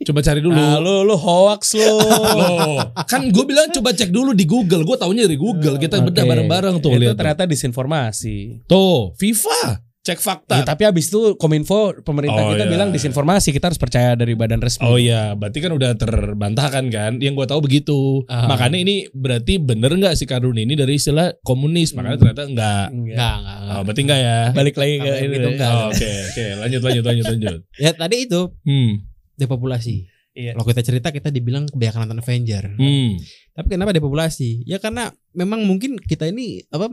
[0.02, 0.58] coba cari dulu.
[0.58, 1.86] Nah, lu lu hoax lu.
[2.42, 4.82] Loh, kan gue bilang coba cek dulu di Google.
[4.82, 5.78] Gue taunya dari Google.
[5.78, 6.30] Kita bedah Oke.
[6.34, 7.14] bareng-bareng tuh Itu lihat.
[7.14, 7.18] tuh.
[7.22, 8.66] ternyata disinformasi.
[8.66, 10.58] Tuh, FIFA cek fakta.
[10.58, 12.72] Ya, tapi abis itu Kominfo pemerintah Oh, kita iya.
[12.72, 14.82] bilang disinformasi, kita harus percaya dari badan resmi.
[14.82, 17.12] Oh iya, berarti kan udah terbantahkan kan?
[17.22, 18.00] Yang gue tahu begitu.
[18.26, 18.50] Ah.
[18.50, 21.94] Makanya ini berarti bener nggak si Karun ini dari istilah komunis?
[21.94, 22.86] Makanya ternyata enggak.
[22.90, 23.14] Enggak.
[23.14, 23.76] Enggak, enggak, enggak.
[23.78, 24.40] Oh, berarti enggak ya?
[24.52, 25.36] Balik lagi ke Kalau ini.
[25.36, 25.72] gitu enggak.
[25.72, 27.60] Oh, Oke, oke, lanjut, lanjut, lanjut, lanjut.
[27.84, 28.92] Ya tadi itu Hmm,
[29.36, 29.96] depopulasi.
[30.34, 30.52] Iya.
[30.56, 32.64] Kalau kita cerita kita dibilang kebanyakan nonton Avenger.
[32.74, 33.12] hmm.
[33.52, 34.64] Tapi kenapa depopulasi?
[34.64, 36.88] Ya karena memang mungkin kita ini apa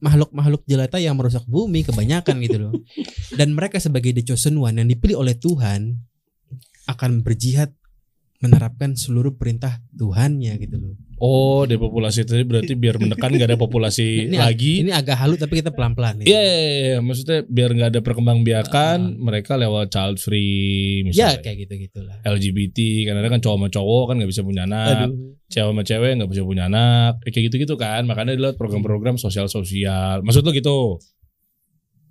[0.00, 2.72] makhluk-makhluk jelata yang merusak bumi kebanyakan gitu loh.
[3.36, 6.00] Dan mereka sebagai the chosen one yang dipilih oleh Tuhan
[6.88, 7.76] akan berjihad
[8.40, 10.94] menerapkan seluruh perintah Tuhannya gitu loh.
[11.20, 14.72] Oh, depopulasi tadi berarti biar menekan nggak ada populasi Ini ag- lagi.
[14.80, 19.60] Ini agak halu tapi kita pelan-pelan Iya, iya, iya, maksudnya biar nggak ada perkembangbiakan, mereka
[19.60, 21.04] lewat child free.
[21.12, 21.44] Ya misalnya.
[21.44, 22.16] kayak gitu gitulah.
[22.24, 25.12] LGBT karena kan cowok sama cowok kan nggak bisa punya anak,
[25.46, 28.02] cewek sama cewek nggak bisa punya anak, Ya, kayak gitu gitu kan.
[28.08, 30.24] Makanya dia lewat program-program sosial sosial.
[30.24, 30.96] Maksud lo gitu?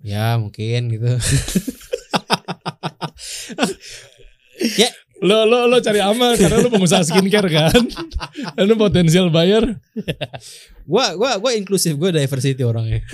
[0.00, 1.10] Ya mungkin gitu.
[4.80, 4.88] ya
[5.20, 7.84] Lo lo lo cari aman karena lo pengusaha skincare kan,
[8.68, 9.76] lo potensial buyer.
[10.88, 13.04] gua gua gua inklusif, gua diversity orangnya.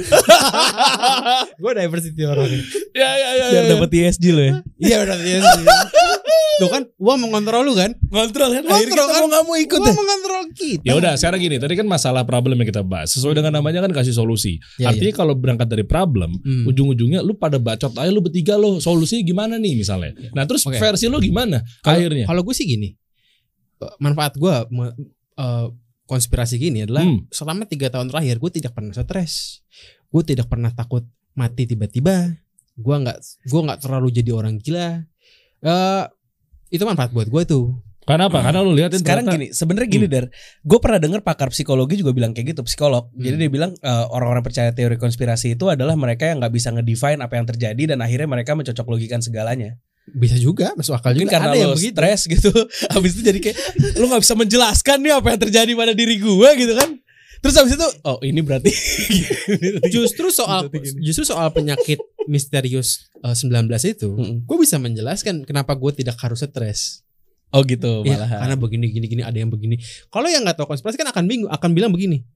[1.62, 2.62] gua diversity orangnya.
[2.94, 3.46] Ya ya ya.
[3.50, 3.70] Biar ya.
[3.74, 4.54] dapat ESG lo ya.
[4.78, 5.40] Iya berarti ya.
[6.56, 7.92] Tuh kan gua mengontrol lu kan?
[8.06, 8.64] Kontrol kan.
[8.64, 9.12] Akhirnya kita kan?
[9.14, 9.94] mau nggak mau ikut Gua deh.
[9.94, 10.82] mengontrol kita.
[10.82, 11.56] Ya udah, sekarang gini.
[11.56, 13.12] Tadi kan masalah problem yang kita bahas.
[13.12, 14.56] Sesuai dengan namanya kan kasih solusi.
[14.76, 16.64] Ya, Artinya kalau berangkat dari problem, Hmm.
[16.64, 18.78] ujung-ujungnya lu pada bacot aja lu bertiga lo.
[18.78, 20.16] Solusinya gimana nih misalnya?
[20.32, 20.76] Nah terus Oke.
[20.76, 21.60] versi lu gimana?
[21.80, 22.24] Kalau- akhirnya?
[22.24, 22.88] Kalau gue sih gini,
[23.98, 24.54] manfaat gue
[26.06, 27.26] konspirasi gini adalah Hmm.
[27.28, 29.60] selama tiga tahun terakhir gue tidak pernah stres,
[30.06, 31.02] gue tidak pernah takut
[31.34, 32.38] mati tiba-tiba,
[32.72, 35.02] gue nggak gue nggak terlalu jadi orang gila.
[35.58, 36.04] Eh
[36.68, 37.78] itu manfaat buat gue tuh.
[38.06, 38.38] Karena apa?
[38.38, 40.24] Karena lu lihatin Sekarang ternyata- gini, sebenarnya gini der,
[40.62, 43.10] gue pernah dengar pakar psikologi juga bilang kayak gitu, psikolog.
[43.10, 43.18] Hmm.
[43.18, 47.18] Jadi dia bilang eh, orang-orang percaya teori konspirasi itu adalah mereka yang nggak bisa ngedefine
[47.18, 49.74] apa yang terjadi dan akhirnya mereka mencocok logikan segalanya.
[50.06, 51.34] Bisa juga masuk akal Mungkin juga.
[51.34, 51.98] karena Ada yang lo begitu.
[51.98, 52.50] stres gitu,
[52.94, 53.56] habis itu jadi kayak
[53.98, 56.90] lu nggak bisa menjelaskan nih apa yang terjadi pada diri gue gitu kan.
[57.38, 58.72] Terus habis itu, oh ini berarti
[59.94, 60.66] Justru soal
[60.98, 64.36] justru soal penyakit misterius eh, 19 itu, Mm-mm.
[64.42, 67.02] gue bisa menjelaskan kenapa gue tidak harus stres.
[67.50, 68.38] Oh gitu Ya, malahan.
[68.42, 69.78] karena begini gini gini ada yang begini.
[70.08, 72.26] Kalau yang nggak tahu konspirasi kan akan bingung, akan bilang begini.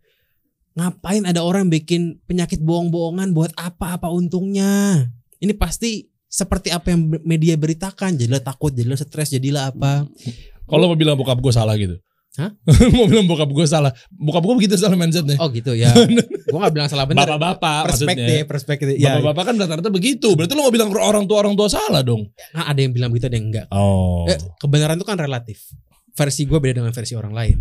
[0.70, 5.03] Ngapain ada orang bikin penyakit bohong-bohongan buat apa-apa untungnya?
[5.42, 8.14] Ini pasti seperti apa yang media beritakan.
[8.14, 10.07] Jadilah takut, jadilah stres, jadilah apa?
[10.70, 11.98] Kalau mau bilang bokap gue salah gitu.
[12.39, 12.55] Hah?
[12.95, 13.91] mau bilang bokap gue salah.
[14.14, 15.35] Bokap gue begitu salah mindsetnya.
[15.43, 15.91] Oh gitu ya.
[16.51, 17.26] Gua nggak bilang salah benar.
[17.26, 18.47] Bapak-bapak Perspektif, maksudnya.
[18.47, 18.87] perspektif.
[18.99, 20.35] Ya, Bapak-bapak kan rata-rata begitu.
[20.39, 22.31] Berarti lu mau bilang orang tua orang tua salah dong.
[22.55, 23.66] nah, ada yang bilang begitu, ada yang enggak.
[23.74, 24.26] Oh.
[24.31, 25.74] Eh, kebenaran itu kan relatif.
[26.11, 27.57] Versi gue beda dengan versi orang lain.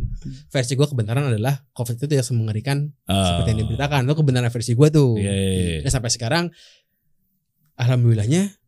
[0.49, 4.01] Versi gue kebenaran adalah COVID itu tidak semengerikan seperti yang diberitakan.
[4.09, 5.17] Itu kebenaran versi gue tuh.
[5.21, 5.79] Iya, iya, iya.
[5.85, 6.45] Dan sampai sekarang
[7.79, 8.58] alhamdulillahnya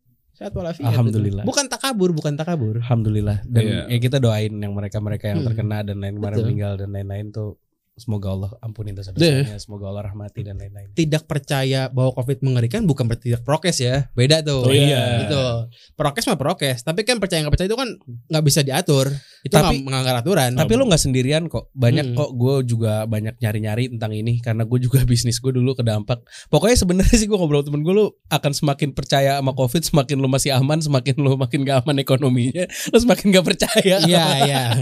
[0.42, 0.90] sehat walafiat.
[0.90, 1.44] Alhamdulillah.
[1.46, 2.82] Bukan takabur, bukan takabur.
[2.82, 3.46] Alhamdulillah.
[3.46, 3.80] Dan Iya.
[3.86, 5.48] ya kita doain yang mereka-mereka yang Hmm.
[5.54, 6.46] terkena dan lain kemarin Betul.
[6.50, 7.50] meninggal dan lain-lain tuh
[7.94, 10.90] semoga Allah ampunin dosa-dosanya, semoga Allah rahmati dan lain-lain.
[10.90, 14.08] Tidak percaya bahwa Covid mengerikan bukan berarti tidak prokes ya.
[14.12, 14.64] Beda tuh.
[14.64, 15.22] Oh, iya.
[15.22, 15.44] Gitu.
[15.92, 17.88] Prokes mah prokes, tapi kan percaya nggak percaya itu kan
[18.28, 19.12] nggak bisa diatur.
[19.42, 20.56] Itu Tapi- nggak melanggar aturan.
[20.56, 21.68] Tapi lu nggak sendirian kok.
[21.72, 22.16] Banyak Hmm.
[22.16, 26.24] kok gue juga banyak nyari-nyari tentang ini karena gue juga bisnis gue dulu kedampak.
[26.48, 30.16] Pokoknya sebenarnya sih gue ngobrol sama temen gue lu akan semakin percaya sama Covid, semakin
[30.16, 33.96] lu masih aman, semakin lu makin gak aman ekonominya, lu semakin gak percaya.
[34.00, 34.62] Iya, iya.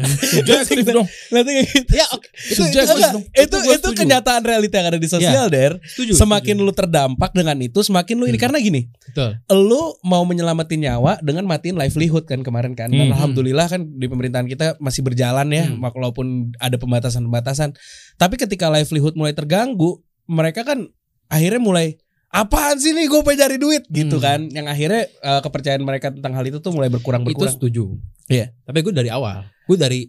[1.35, 1.93] Nanti kayak gitu.
[1.93, 2.29] ya, oke.
[2.47, 3.13] Itu, Subjektif enggak.
[3.13, 3.25] dong.
[3.27, 3.99] itu itu setuju.
[3.99, 5.73] kenyataan realita yang ada di sosial der.
[5.83, 6.13] Setuju.
[6.15, 6.67] Semakin setuju.
[6.67, 8.45] lu terdampak dengan itu, semakin lu ini Hmm.
[8.45, 8.83] karena gini.
[9.03, 9.31] betul.
[9.51, 12.89] lu mau menyelamatin nyawa dengan matiin livelihood kan kemarin kan.
[12.89, 13.15] Dan Hmm.
[13.15, 15.81] alhamdulillah kan di pemerintahan kita masih berjalan ya, Hmm.
[15.81, 16.27] walaupun
[16.57, 17.75] ada pembatasan-pembatasan.
[18.15, 20.87] Tapi ketika livelihood mulai terganggu, mereka kan
[21.27, 21.99] akhirnya mulai
[22.29, 24.25] apaan sih nih gue pengen cari duit gitu Hmm.
[24.25, 24.41] kan.
[24.49, 27.55] Yang akhirnya eh, kepercayaan mereka tentang hal itu tuh mulai berkurang Itu berkurang.
[27.55, 27.99] setuju.
[28.27, 28.55] Iya.
[28.61, 29.51] Tapi gue dari awal.
[29.65, 30.07] Gue dari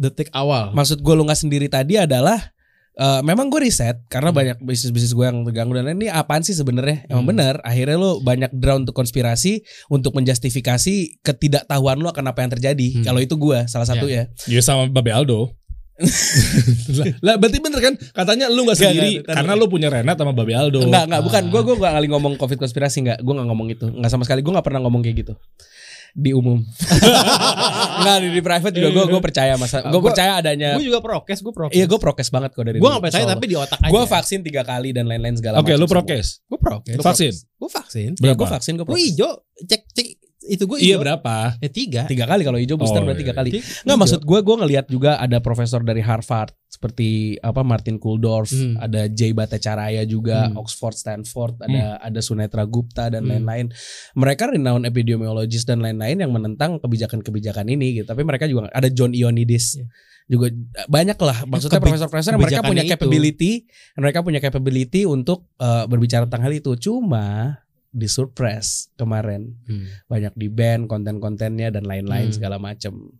[0.00, 0.72] detik awal.
[0.72, 2.40] Maksud gue lu nggak sendiri tadi adalah
[2.92, 4.36] eh, memang gue riset karena Hmm.
[4.36, 7.30] banyak bisnis-bisnis gue yang terganggu dan lain ini apaan sih sebenarnya emang Hmm.
[7.30, 12.86] bener akhirnya lu banyak drown untuk konspirasi untuk menjustifikasi ketidaktahuan lu akan apa yang terjadi
[12.94, 13.04] Hmm.
[13.06, 15.54] kalau itu gue salah satu ya Ya sama Babe Aldo.
[17.20, 20.32] lah, berarti bener kan katanya lu gak Enggak, sendiri enggak, karena lu punya Renat sama
[20.32, 20.80] Babe Aldo.
[20.82, 21.24] enggak enggak Ah.
[21.24, 24.24] bukan gue gue gak kali ngomong covid konspirasi enggak gue nggak ngomong itu enggak sama
[24.24, 25.34] sekali gue nggak pernah ngomong kayak gitu
[26.12, 26.58] di umum
[27.98, 31.00] enggak di, di private juga gue gue percaya masa gue Gua- percaya adanya Gue juga
[31.00, 31.72] prokes, gue prokes.
[31.72, 33.90] iya gue prokes banget kok dari gue nggak percaya tapi di otak aja.
[33.90, 36.28] gue vaksin tiga kali dan lain-lain segala Oke, macam lu prokes.
[36.44, 36.96] Gue prokes.
[36.96, 37.32] Vaksin.
[37.56, 38.10] Gue vaksin.
[38.16, 38.54] Ya, gue Berapa?
[38.54, 39.32] vaksin gue hijau.
[39.60, 40.08] Cek cek
[40.42, 41.52] itu gue Iya berapa?
[41.56, 42.02] Ya tiga.
[42.04, 43.38] Tiga kali kalau hijau booster Oh, berarti tiga iya.
[43.38, 43.50] kali.
[43.52, 43.64] Tiga.
[43.84, 48.78] Nggak maksud gue, gue ngelihat juga ada profesor dari Harvard seperti apa Martin Kulldorff, Hmm.
[48.78, 50.56] ada Jay Bhattacharya juga, Hmm.
[50.56, 53.36] Oxford, Stanford, ada ada Sunetra Gupta dan Hmm.
[53.36, 53.66] lain-lain.
[54.14, 58.00] Mereka renowned epidemiologist dan lain-lain yang menentang kebijakan-kebijakan ini.
[58.00, 58.06] Gitu.
[58.06, 59.76] Tapi mereka juga ada John Ioannidis.
[59.76, 59.86] Iya.
[60.26, 60.46] Juga
[60.86, 62.92] banyak lah maksudnya Kebi- profesor-profesor mereka punya itu.
[62.92, 63.52] capability
[63.94, 67.58] mereka punya capability untuk eh, berbicara tentang hal itu cuma
[67.90, 69.86] di surprise kemarin Hmm.
[70.06, 72.36] banyak di ban konten-kontennya dan lain-lain Hmm.
[72.36, 73.10] segala macam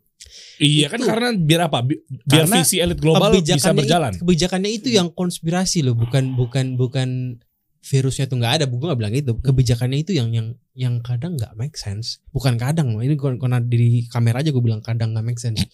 [0.61, 1.09] Iya kan Itu.
[1.09, 1.81] karena biar apa?
[1.81, 4.13] Bi- Biar Karena visi elit global bisa berjalan.
[4.13, 7.41] itu- kebijakannya itu yang konspirasi loh, bukan bukan bukan
[7.81, 8.65] virusnya tuh nggak ada.
[8.69, 9.33] Gue nggak bilang itu.
[9.41, 10.47] Kebijakannya itu yang yang
[10.77, 12.21] yang kadang nggak make sense.
[12.29, 12.93] Bukan kadang.
[12.95, 15.65] Ini karena di kamera aja gue bilang kadang nggak make sense.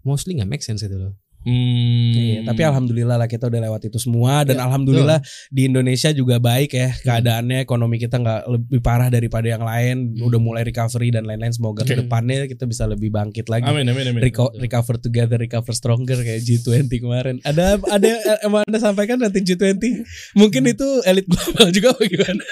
[0.00, 1.12] Mostly nggak make sense itu loh.
[1.48, 2.12] Hmm.
[2.12, 5.18] Iya, tapi alhamdulillah lah kita udah lewat itu semua dan Ya, alhamdulillah
[5.48, 10.28] di Indonesia juga baik ya keadaannya ekonomi kita nggak lebih parah daripada yang lain Hmm.
[10.28, 11.88] udah mulai recovery dan lain-lain semoga Oke.
[11.88, 14.20] ke depannya kita bisa lebih bangkit lagi Amin amin amin.
[14.20, 18.04] Reco- recover together recover stronger kayak G20 kemarin ada ada
[18.42, 22.44] yang mau anda sampaikan nanti G20 mungkin itu elit global juga apa gimana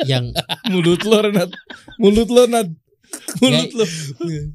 [0.00, 0.32] Yang
[0.72, 1.50] Mulut lo Renat.
[1.98, 2.72] Mulut lo Nat.
[3.36, 3.84] Mulut Ya, lo.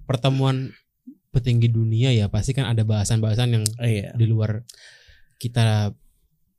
[0.03, 0.73] pertemuan
[1.35, 4.63] petinggi dunia ya pasti kan ada bahasan-bahasan yang Oh, iya di luar
[5.35, 5.91] kita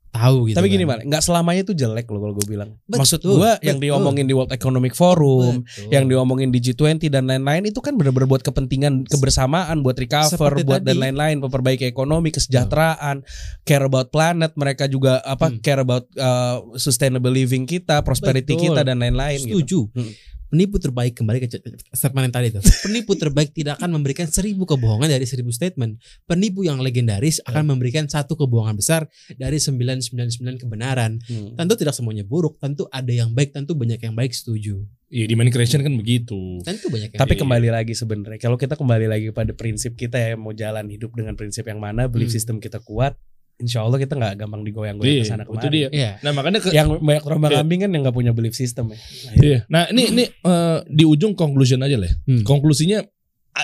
[0.09, 0.57] tahu gitu.
[0.57, 1.03] Tapi gini kan.
[1.03, 2.73] nggak selamanya itu jelek loh kalau gue bilang.
[2.85, 3.85] Betul, Maksud gue yang betul.
[3.85, 5.89] diomongin di World Economic Forum, Betul.
[5.93, 10.65] yang diomongin di G20 dan lain-lain itu kan benar-benar buat kepentingan kebersamaan, buat recover, Seperti
[10.65, 11.03] buat dan tadi.
[11.03, 13.21] lain-lain, memperbaiki ekonomi, kesejahteraan,
[13.61, 15.59] care about planet, mereka juga apa Hmm.
[15.59, 18.73] care about uh, sustainable living kita, prosperity Betul.
[18.73, 19.61] kita dan lain-lain gitu.
[19.61, 19.79] Setuju.
[19.93, 20.13] Hmm.
[20.47, 21.47] Penipu terbaik kembali ke
[21.91, 22.61] statement yang tadi itu.
[22.87, 25.99] Penipu terbaik tidak akan memberikan seribu kebohongan dari seribu statement.
[26.23, 31.19] Penipu yang legendaris akan memberikan satu kebohongan besar dari 999 kebenaran.
[31.27, 31.59] Hmm.
[31.59, 34.87] Tentu tidak semuanya buruk, tentu ada yang baik, tentu banyak yang baik setuju.
[35.07, 36.59] Iya di main creation kan begitu.
[36.67, 37.39] Tentu banyak yang Tapi baik.
[37.39, 41.31] kembali lagi sebenarnya kalau kita kembali lagi pada prinsip kita ya mau jalan hidup dengan
[41.39, 42.35] prinsip yang mana, belief Hmm.
[42.35, 43.15] system kita kuat,
[43.57, 45.73] insya Allah kita nggak gampang digoyang-goyang Iya, ke sana itu kemari.
[45.73, 45.87] dia.
[45.89, 46.11] Iya.
[46.21, 47.59] Nah makanya ke, Yang banyak terombang Iya.
[47.59, 48.97] ambing kan yang nggak punya belief system ya.
[49.35, 49.59] Iya.
[49.67, 52.11] Nah ini ini eh, di ujung conclusion aja lah.
[52.23, 52.41] Hmm.
[52.41, 53.01] Konklusinya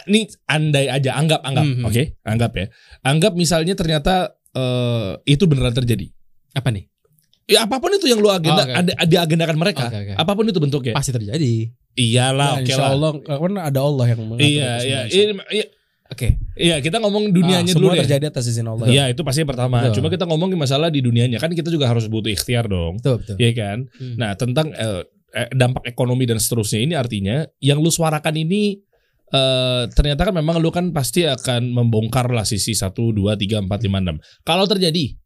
[0.03, 1.85] ini andai aja anggap anggap, Hmm.
[1.85, 2.03] oke?
[2.23, 2.65] Anggap ya.
[3.03, 6.09] Anggap misalnya ternyata eh, itu beneran terjadi.
[6.51, 6.85] Apa nih?
[7.43, 8.73] Ya apa pun itu yang lu agenda Oh, oke.
[8.73, 9.91] ada diagendakan mereka.
[9.91, 10.13] Oke, oke.
[10.15, 10.93] Apa pun itu bentuknya.
[10.93, 11.69] Pasti terjadi.
[11.93, 12.89] Iyalah, Nah, oke insya lah.
[12.89, 14.99] Allah kan ada Allah yang mengatur Iya, itu iya,
[15.51, 15.65] iya,
[16.07, 16.35] Oke.
[16.53, 18.05] iya, kita ngomong dunianya Ah, dulu semua deh.
[18.05, 18.85] terjadi atas izin Allah.
[18.85, 19.81] Iya, itu pasti yang pertama.
[19.81, 19.95] Betul.
[19.97, 22.99] Cuma kita ngomongin masalah di dunianya kan kita juga harus butuh ikhtiar dong.
[22.99, 23.35] Betul, betul.
[23.37, 23.77] Iya kan?
[23.97, 24.15] Hmm.
[24.19, 25.01] Nah, tentang eh,
[25.33, 28.77] eh, dampak ekonomi dan seterusnya ini artinya yang lu suarakan ini
[29.27, 33.65] eh, ternyata kan memang lu kan pasti akan membongkar lah sisi 1 2 3 4
[33.65, 34.21] 5 6.
[34.43, 35.17] Kalau terjadi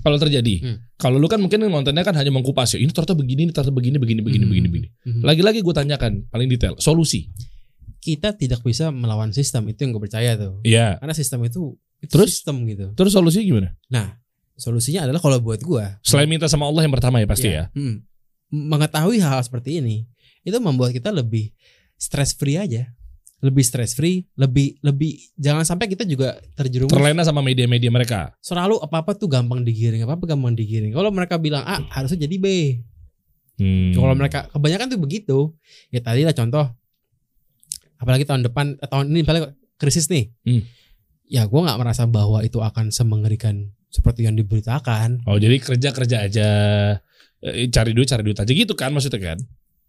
[0.00, 0.76] kalau terjadi, Hmm.
[0.96, 2.80] kalau lu kan mungkin kontennya kan hanya mengkupas ya.
[2.80, 4.52] Ini ternyata begini, ini ternyata begini, begini, begini, Hmm.
[4.52, 4.88] begini, begini.
[5.04, 5.20] Mhm.
[5.20, 7.28] Lagi-lagi gue tanyakan paling detail solusi.
[8.00, 10.64] Kita tidak bisa melawan sistem itu yang gue percaya tuh.
[10.64, 10.96] Iya.
[10.96, 12.28] Karena sistem itu, itu Terus?
[12.40, 12.96] sistem gitu.
[12.96, 13.70] Terus solusinya gimana?
[13.92, 14.20] Nah,
[14.60, 17.72] solusinya adalah kalau buat gua Selain minta sama Allah yang pertama ya pasti ya.
[17.72, 18.04] Hmm.
[18.50, 20.10] mengetahui hal, hal seperti ini
[20.42, 21.54] itu membuat kita lebih
[21.96, 22.92] stress free aja.
[23.40, 28.36] Lebih stress free, lebih lebih jangan sampai kita juga terjerumus Terlena sama media-media mereka.
[28.44, 30.92] selalu apa-apa tuh gampang digiring, apa-apa gampang digiring.
[30.92, 32.46] Kalau mereka bilang A, harusnya jadi B.
[33.56, 33.96] Hmm.
[33.96, 35.38] Kalau mereka kebanyakan tuh begitu.
[35.88, 36.68] Ya tadi lah contoh
[38.00, 40.32] apalagi tahun depan eh, tahun ini misalnya krisis nih.
[40.42, 40.64] Hmm.
[41.30, 45.22] Ya gua nggak merasa bahwa itu akan semengerikan seperti yang diberitakan.
[45.28, 46.48] Oh jadi kerja kerja aja,
[47.40, 49.38] Eh, cari duit cari duit aja gitu kan maksudnya kan?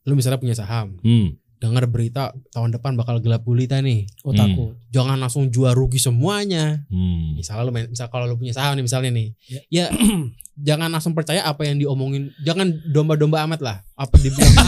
[0.07, 1.36] Lu misalnya punya saham, Hmm.
[1.59, 4.07] dengar berita tahun depan bakal gelap gulita nih.
[4.24, 4.80] Oh takut.
[4.89, 6.88] Jangan langsung jual rugi semuanya.
[6.88, 7.36] Hmm.
[7.36, 9.28] Misalnya lu main, misal kalau lu punya saham nih misalnya nih.
[9.45, 9.62] Ya.
[9.70, 9.86] Ya,
[10.58, 12.32] jangan langsung percaya apa yang diomongin.
[12.43, 13.78] Jangan domba-domba amat lah.
[13.95, 14.68] Apa dibilang A,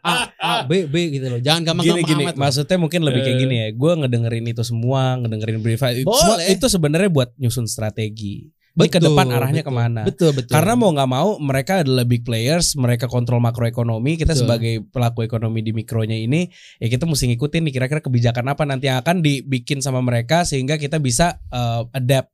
[0.00, 1.40] A, A, B, B gitu loh.
[1.42, 2.34] Jangan Gini gampang-gampang gini, amat.
[2.34, 2.40] lah.
[2.46, 3.42] maksudnya mungkin lebih kayak Eh.
[3.44, 3.68] gini ya.
[3.74, 8.48] Gue ngedengerin itu semua, ngedengerin brief itu semua itu sebenarnya buat nyusun strategi.
[8.78, 9.74] Ini ke depan arahnya betul.
[9.74, 10.00] ke mana?
[10.06, 10.54] Betul, betul.
[10.54, 14.14] Karena mau nggak mau mereka adalah big players, mereka kontrol makroekonomi.
[14.14, 14.46] Kita Betul.
[14.46, 16.46] sebagai pelaku ekonomi di mikronya ini,
[16.78, 20.78] ya kita mesti ngikutin nih kira-kira kebijakan apa nanti yang akan dibikin sama mereka sehingga
[20.78, 22.30] kita bisa uh, adapt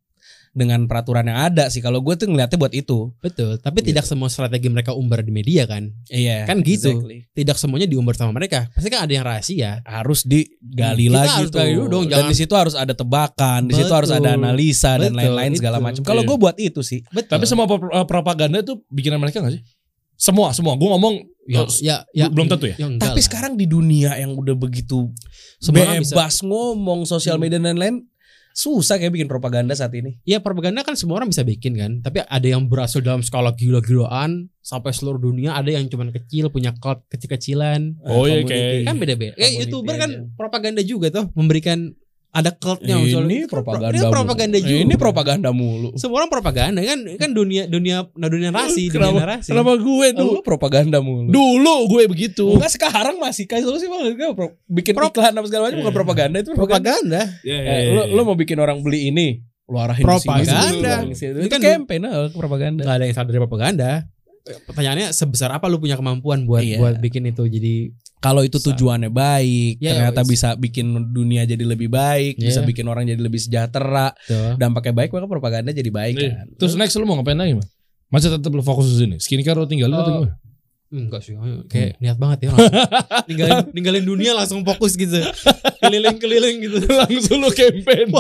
[0.55, 1.83] dengan peraturan yang ada sih.
[1.83, 3.11] Kalau gue tuh ngeliatnya buat itu.
[3.19, 3.91] Betul, tapi Gitu.
[3.91, 5.91] tidak semua strategi mereka umbar di media kan.
[6.07, 6.47] Iya.
[6.47, 6.95] Kan gitu.
[6.95, 7.27] exactly.
[7.35, 8.71] Tidak semuanya diumbar sama mereka.
[8.71, 9.83] Pasti kan ada yang rahasia.
[9.83, 11.59] Harus digali Kita lagi harus tuh.
[11.59, 14.95] gali dulu dong, Dan jangan- di situ harus ada tebakan, di situ harus ada analisa
[14.95, 16.01] dan Betul, lain-lain segala macam.
[16.01, 16.29] Kalau Iya.
[16.31, 17.03] gue buat itu sih.
[17.11, 17.35] Betul.
[17.35, 19.63] Tapi semua eh, propaganda itu bikinan mereka gak sih?
[20.15, 20.79] Semua, semua.
[20.79, 22.79] Gue ngomong ya, ya, ya, belum tentu ya?
[22.79, 23.27] enggak Tapi lah.
[23.27, 25.11] sekarang di dunia yang udah begitu
[25.59, 28.07] Semua orang bisa- bebas ngomong sosial media dan lain-lain,
[28.55, 30.23] Susah kayak bikin propaganda saat ini.
[30.23, 34.47] Ya propaganda kan semua orang bisa bikin kan, tapi ada yang berhasil dalam skala gila-gilaan
[34.63, 37.99] sampai seluruh dunia, ada yang cuman kecil punya cloud kecil-kecilan.
[38.01, 39.35] Oh, iya, kayak- Kan beda-beda.
[39.35, 40.23] Kayak youtuber kan aja.
[40.39, 41.99] propaganda juga tuh, memberikan
[42.35, 43.95] ada cultnya ini propaganda.
[43.95, 44.11] Ini mulu.
[44.11, 44.75] propaganda juga.
[44.83, 45.95] Ini propaganda mulu.
[45.95, 49.49] Semua orang propaganda kan kan dunia dunia nah dunia narasi, dunia Kenapa, narasi.
[49.55, 50.39] kenapa gue Lu dulu?
[50.43, 51.31] propaganda mulu.
[51.31, 52.51] Dulu gue begitu.
[52.51, 53.63] Enggak sekarang masih kayak
[54.19, 57.23] kan pro- bikin Pro- iklan apa segala macam bukan propaganda itu propaganda.
[57.23, 57.23] propaganda.
[57.47, 60.95] Ya, Eh, lu, lu mau bikin orang beli ini, lu arahin sini, Propaganda.
[61.09, 61.31] sini.
[61.31, 62.83] Ini Itu kan campaign ah, propaganda.
[62.83, 63.91] Enggak ada yang salah dari propaganda.
[64.45, 66.77] Pertanyaannya sebesar apa lu punya kemampuan buat Iya.
[66.77, 67.95] buat bikin itu jadi
[68.25, 72.49] Kalau itu tujuannya baik, Ya, ternyata it's- bisa bikin dunia jadi lebih baik, Iya.
[72.49, 74.57] bisa bikin orang jadi lebih sejahtera, tuh.
[74.57, 76.47] dampaknya baik maka propaganda jadi baik Nih, kan.
[76.57, 77.69] Terus next lu mau ngapain lagi, Mas?
[78.09, 79.17] Masih tetap lu fokus di sini.
[79.19, 80.17] Skincare lu tinggalin atau Oh.
[80.25, 80.35] gimana?
[80.89, 81.35] Enggak sih,
[81.67, 82.49] kayak niat banget ya.
[83.29, 85.19] ninggalin, ninggalin dunia langsung fokus gitu.
[85.83, 86.77] Keliling-keliling gitu.
[87.03, 88.15] Langsung lu campaign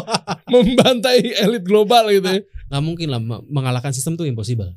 [0.45, 2.41] membantai elit global gitu ya.
[2.67, 4.75] Nggak mungkin lah me- mengalahkan sistem tuh impossible.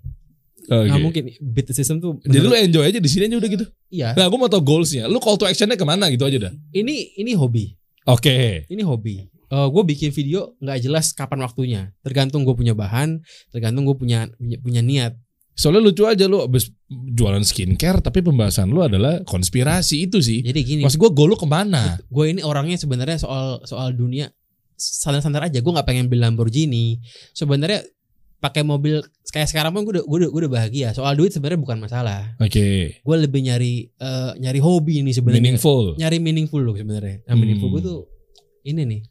[0.67, 0.87] Oke.
[0.91, 2.19] Nggak mungkin beat the system tuh.
[2.27, 3.65] Jadi lu enjoy aja di sini aja udah gitu.
[3.87, 4.11] iya.
[4.13, 5.07] Nah, gue mau tau goalsnya.
[5.07, 6.53] Lu call to actionnya ke mana gitu aja dah.
[6.75, 7.71] Ini ini hobi.
[8.07, 8.67] Oke.
[8.67, 9.27] Ini hobi.
[9.47, 11.81] gue bikin video nggak jelas kapan waktunya.
[12.03, 15.15] Tergantung gue punya bahan, tergantung gue punya, punya punya niat.
[15.57, 20.43] Soalnya lucu aja lu abis jualan skincare tapi pembahasan lu adalah konspirasi itu sih.
[20.45, 21.97] Jadi gini, Maksud gue goal lu ke mana?
[21.97, 24.29] gue ini orangnya sebenarnya soal soal dunia
[24.77, 25.59] santai-santai aja.
[25.63, 27.01] Gue nggak pengen beli Lamborghini.
[27.33, 27.81] Sebenarnya
[28.37, 30.87] pakai mobil kayak sekarang pun gue udah, gue udah, gue udah bahagia.
[30.91, 32.37] Soal duit sebenarnya bukan masalah.
[32.37, 32.97] Oke.
[32.97, 35.41] Gue lebih nyari eh, nyari hobi ini sebenarnya.
[35.43, 35.95] Meaningful.
[35.95, 37.23] Nyari meaningful loh sebenarnya.
[37.23, 37.39] Nah, Hmm.
[37.39, 37.99] meaningful gue tuh
[38.63, 39.01] ini nih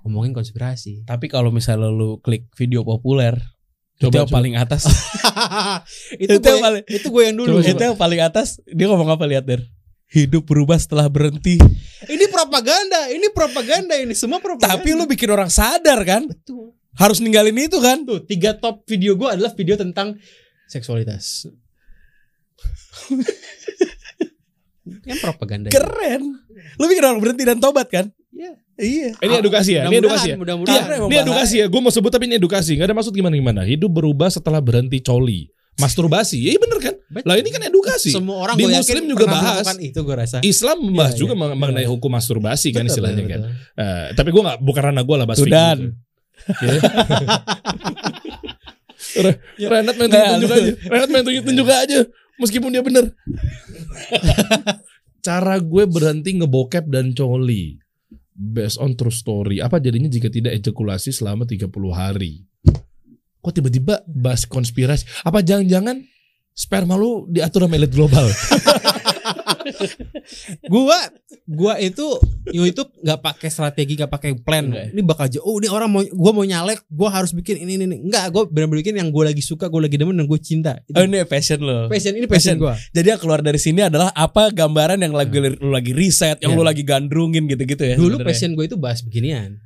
[0.00, 1.04] ngomongin konspirasi.
[1.04, 3.34] Tapi kalau misalnya lu klik video populer,
[3.94, 4.36] itu Coba, yang coba.
[4.38, 4.82] paling atas.
[6.14, 7.48] itu Itu gue yang paling- itu gue yang dulu.
[7.56, 9.60] Coba, itu yang paling atas, dia ngomong apa lihat der?
[10.08, 11.60] Hidup berubah setelah berhenti.
[12.00, 14.78] Ini propaganda, ini propaganda ini semua propaganda.
[14.78, 16.24] Tapi lu bikin orang sadar kan?
[16.24, 16.77] Betul.
[16.98, 18.02] Harus ninggalin itu kan?
[18.02, 20.18] Tuh, tiga top video gue adalah video tentang
[20.66, 21.46] seksualitas.
[25.00, 25.68] kan propaganda.
[25.68, 26.22] Keren.
[26.74, 28.08] Lu bikin orang berhenti dan tobat kan?
[28.30, 28.52] Iya.
[28.78, 29.08] Iya.
[29.16, 29.82] Ini edukasi ya?
[29.86, 30.36] Ini edukasi ya?
[30.36, 30.78] Mudah-mudahan.
[30.80, 31.66] Karena emang Ini edukasi ya?
[31.66, 32.74] Gue mau sebut tapi ini edukasi.
[32.74, 33.62] Gak ada maksud gimana-gimana.
[33.62, 35.50] Hidup berubah setelah berhenti coli.
[35.78, 36.38] Masturbasi.
[36.40, 36.94] Ya iya bener kan?
[37.08, 37.26] Betul.
[37.26, 38.10] Lah ini kan edukasi.
[38.10, 39.64] Semua orang Di gua yakin Muslim juga bahas.
[39.78, 40.36] itu gue rasa.
[40.42, 41.40] Islam membahas Iya, juga iya.
[41.40, 43.40] meng- mengenai hukum masturbasi kan Betul, istilahnya betul, kan.
[43.40, 43.78] betul.
[43.78, 45.76] Eh, tapi gue gak bukan karena gue lah bahas Sudan.
[45.78, 46.07] gitu.
[46.48, 46.72] Ya.
[49.18, 50.72] Re- Renat main tunjuk-tunjuk lu- aja.
[50.88, 51.98] Renat main tunjuk-tunjuk aja.
[52.38, 53.04] Meskipun dia bener.
[55.26, 57.78] Cara gue berhenti ngebokep dan coli.
[58.32, 59.58] Based on true story.
[59.58, 62.46] Apa jadinya jika tidak ejakulasi selama 30 hari?
[63.38, 65.26] Kok tiba-tiba bahas konspirasi?
[65.26, 65.98] Apa jangan-jangan
[66.54, 68.24] sperma lu diatur sama elit global?
[70.66, 70.98] gua
[71.44, 72.04] gua itu
[72.46, 74.92] YouTube nggak pakai strategi nggak pakai plan Enggak ya?
[74.92, 77.84] ini bakal aja oh ini orang mau gua mau nyalek gua harus bikin ini ini,
[77.86, 77.96] ini.
[78.02, 80.94] enggak gua benar-benar bikin yang gua lagi suka gua lagi demen dan gua cinta itu
[80.94, 81.86] Oh ini passion lo.
[81.86, 82.56] passion ini passion, passion.
[82.58, 86.52] gua Jadi yang keluar dari sini adalah apa gambaran yang lagi lu lagi riset, yang
[86.52, 86.58] Iya.
[86.58, 87.94] lu lagi gandrungin gitu-gitu ya.
[87.94, 88.28] dulu sebenarnya.
[88.28, 89.60] passion gue itu bahas beginian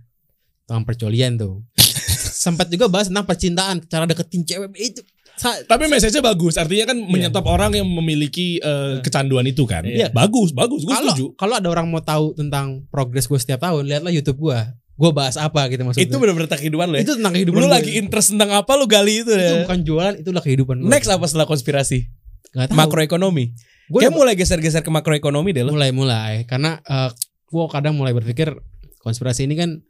[0.63, 1.63] tentang percolian tuh
[2.45, 5.01] sempat juga bahas tentang percintaan cara deketin cewek itu
[5.43, 6.55] Tapi message-nya bagus.
[6.55, 9.83] Artinya kan menyetop orang yang memiliki eh, kecanduan itu kan.
[9.83, 10.09] Iya.
[10.11, 10.83] Bagus, bagus.
[10.83, 11.35] Gue setuju.
[11.35, 14.59] kalau ada orang mau tahu tentang progres gue setiap tahun lihatlah YouTube gue
[14.93, 17.03] gue bahas apa gitu maksudnya itu benar-benar tentang kehidupan lo ya.
[17.03, 17.75] itu tentang kehidupan Lu gue.
[17.75, 19.65] lagi interest tentang apa lu gali itu itu ya.
[19.65, 22.07] bukan jualan itulah kehidupan gue Next apa setelah konspirasi?
[22.53, 22.77] Nggak tahu.
[22.79, 23.45] Makroekonomi.
[23.89, 25.73] Gue Kayak mulai geser-geser ke makroekonomi deh lo.
[25.75, 27.11] mulai mulai karena eh
[27.49, 28.53] gue kadang mulai berpikir
[29.01, 29.81] konspirasi ini kan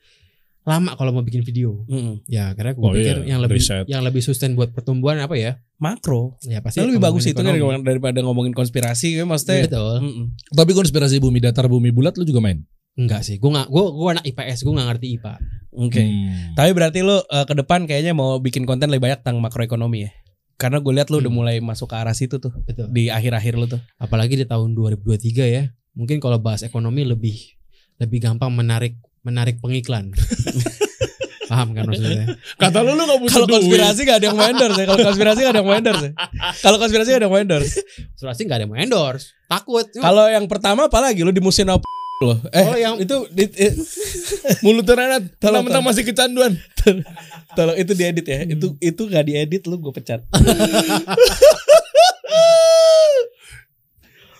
[0.62, 2.22] lama kalau mau bikin video Mm-mm.
[2.24, 3.84] ya karena gue Oh pikir iya, yang lebih riset.
[3.84, 6.38] yang lebih sustain buat pertumbuhan apa ya Makro.
[6.40, 7.82] ya pasti Nah, lebih bagus itu kan ekonomi.
[7.82, 9.66] daripada ngomongin konspirasi kan maksudnya.
[9.66, 10.26] betul Mm-mm.
[10.48, 12.62] Tapi konspirasi bumi datar bumi bulat lu juga main.
[12.92, 15.34] enggak sih gue nggak gue gue anak IPS gue nggak ngerti IPA
[15.72, 16.04] Oke.
[16.04, 16.52] Hmm.
[16.52, 20.10] Tapi berarti lu uh, ke depan kayaknya mau bikin konten lebih banyak tentang makroekonomi ya.
[20.54, 21.34] Karena gue lihat lu udah Hmm.
[21.34, 23.80] mulai masuk ke arah situ tuh betul di akhir-akhir lu tuh.
[23.96, 25.08] apalagi di tahun 2023
[25.48, 27.56] ya mungkin kalau bahas ekonomi lebih
[27.96, 30.10] lebih gampang menarik menarik pengiklan
[31.50, 33.56] paham kan maksudnya Kata lu lu gak butuh Kalau duit.
[33.60, 34.86] konspirasi gak ada yang mau endorse ya.
[34.86, 36.12] Kalau konspirasi gak ada yang mau endorse ya.
[36.58, 37.72] Kalau konspirasi gak ada yang mau endorse.
[38.14, 41.84] Sulasi nggak ada yang mau endorse takut Kalau yang pertama apalagi lu di musim apa
[42.22, 42.38] loh.
[42.48, 43.74] Eh, Oh, yang- itu di, eh,
[44.64, 46.52] Mulut Renat Tolong, mentang-mentang masih kecanduan.
[47.58, 48.48] tolong itu diedit ya.
[48.48, 50.24] Itu itu gak diedit lu gue pecat.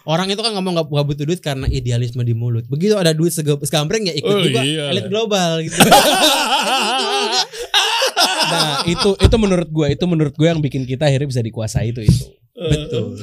[0.03, 2.66] Orang itu kan ngomong gak, gak butuh duit karena idealisme di mulut.
[2.66, 4.90] Begitu ada duit segambreng ya ikut Oh, juga iya.
[4.90, 5.78] elit global gitu.
[8.42, 12.05] Nah, itu itu menurut gue itu menurut gue yang bikin kita akhirnya bisa dikuasai itu
[12.05, 12.24] itu.
[12.53, 13.16] Betul.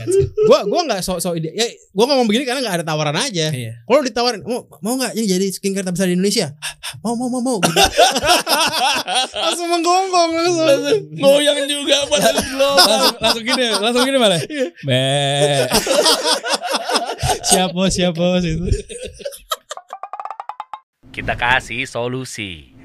[0.50, 1.54] Gua gua nggak so so ide.
[1.54, 3.54] Ya, gua ngomong begini karena nggak ada tawaran aja.
[3.54, 3.78] Iya.
[3.86, 6.50] Kalau ditawarin, mau mau nggak ini jadi skincare terbesar di Indonesia?
[6.58, 7.58] "Hah, hah, Mau mau mau mau.
[7.62, 7.78] Gitu.
[9.46, 11.00] langsung menggonggong langsung.
[11.14, 12.76] Goyang juga pada langsung
[13.22, 14.42] langsung gini, langsung gini malah.
[14.82, 15.02] Be.
[17.44, 18.68] Siap bos, siap bos itu.
[21.10, 22.79] Kita kasih solusi.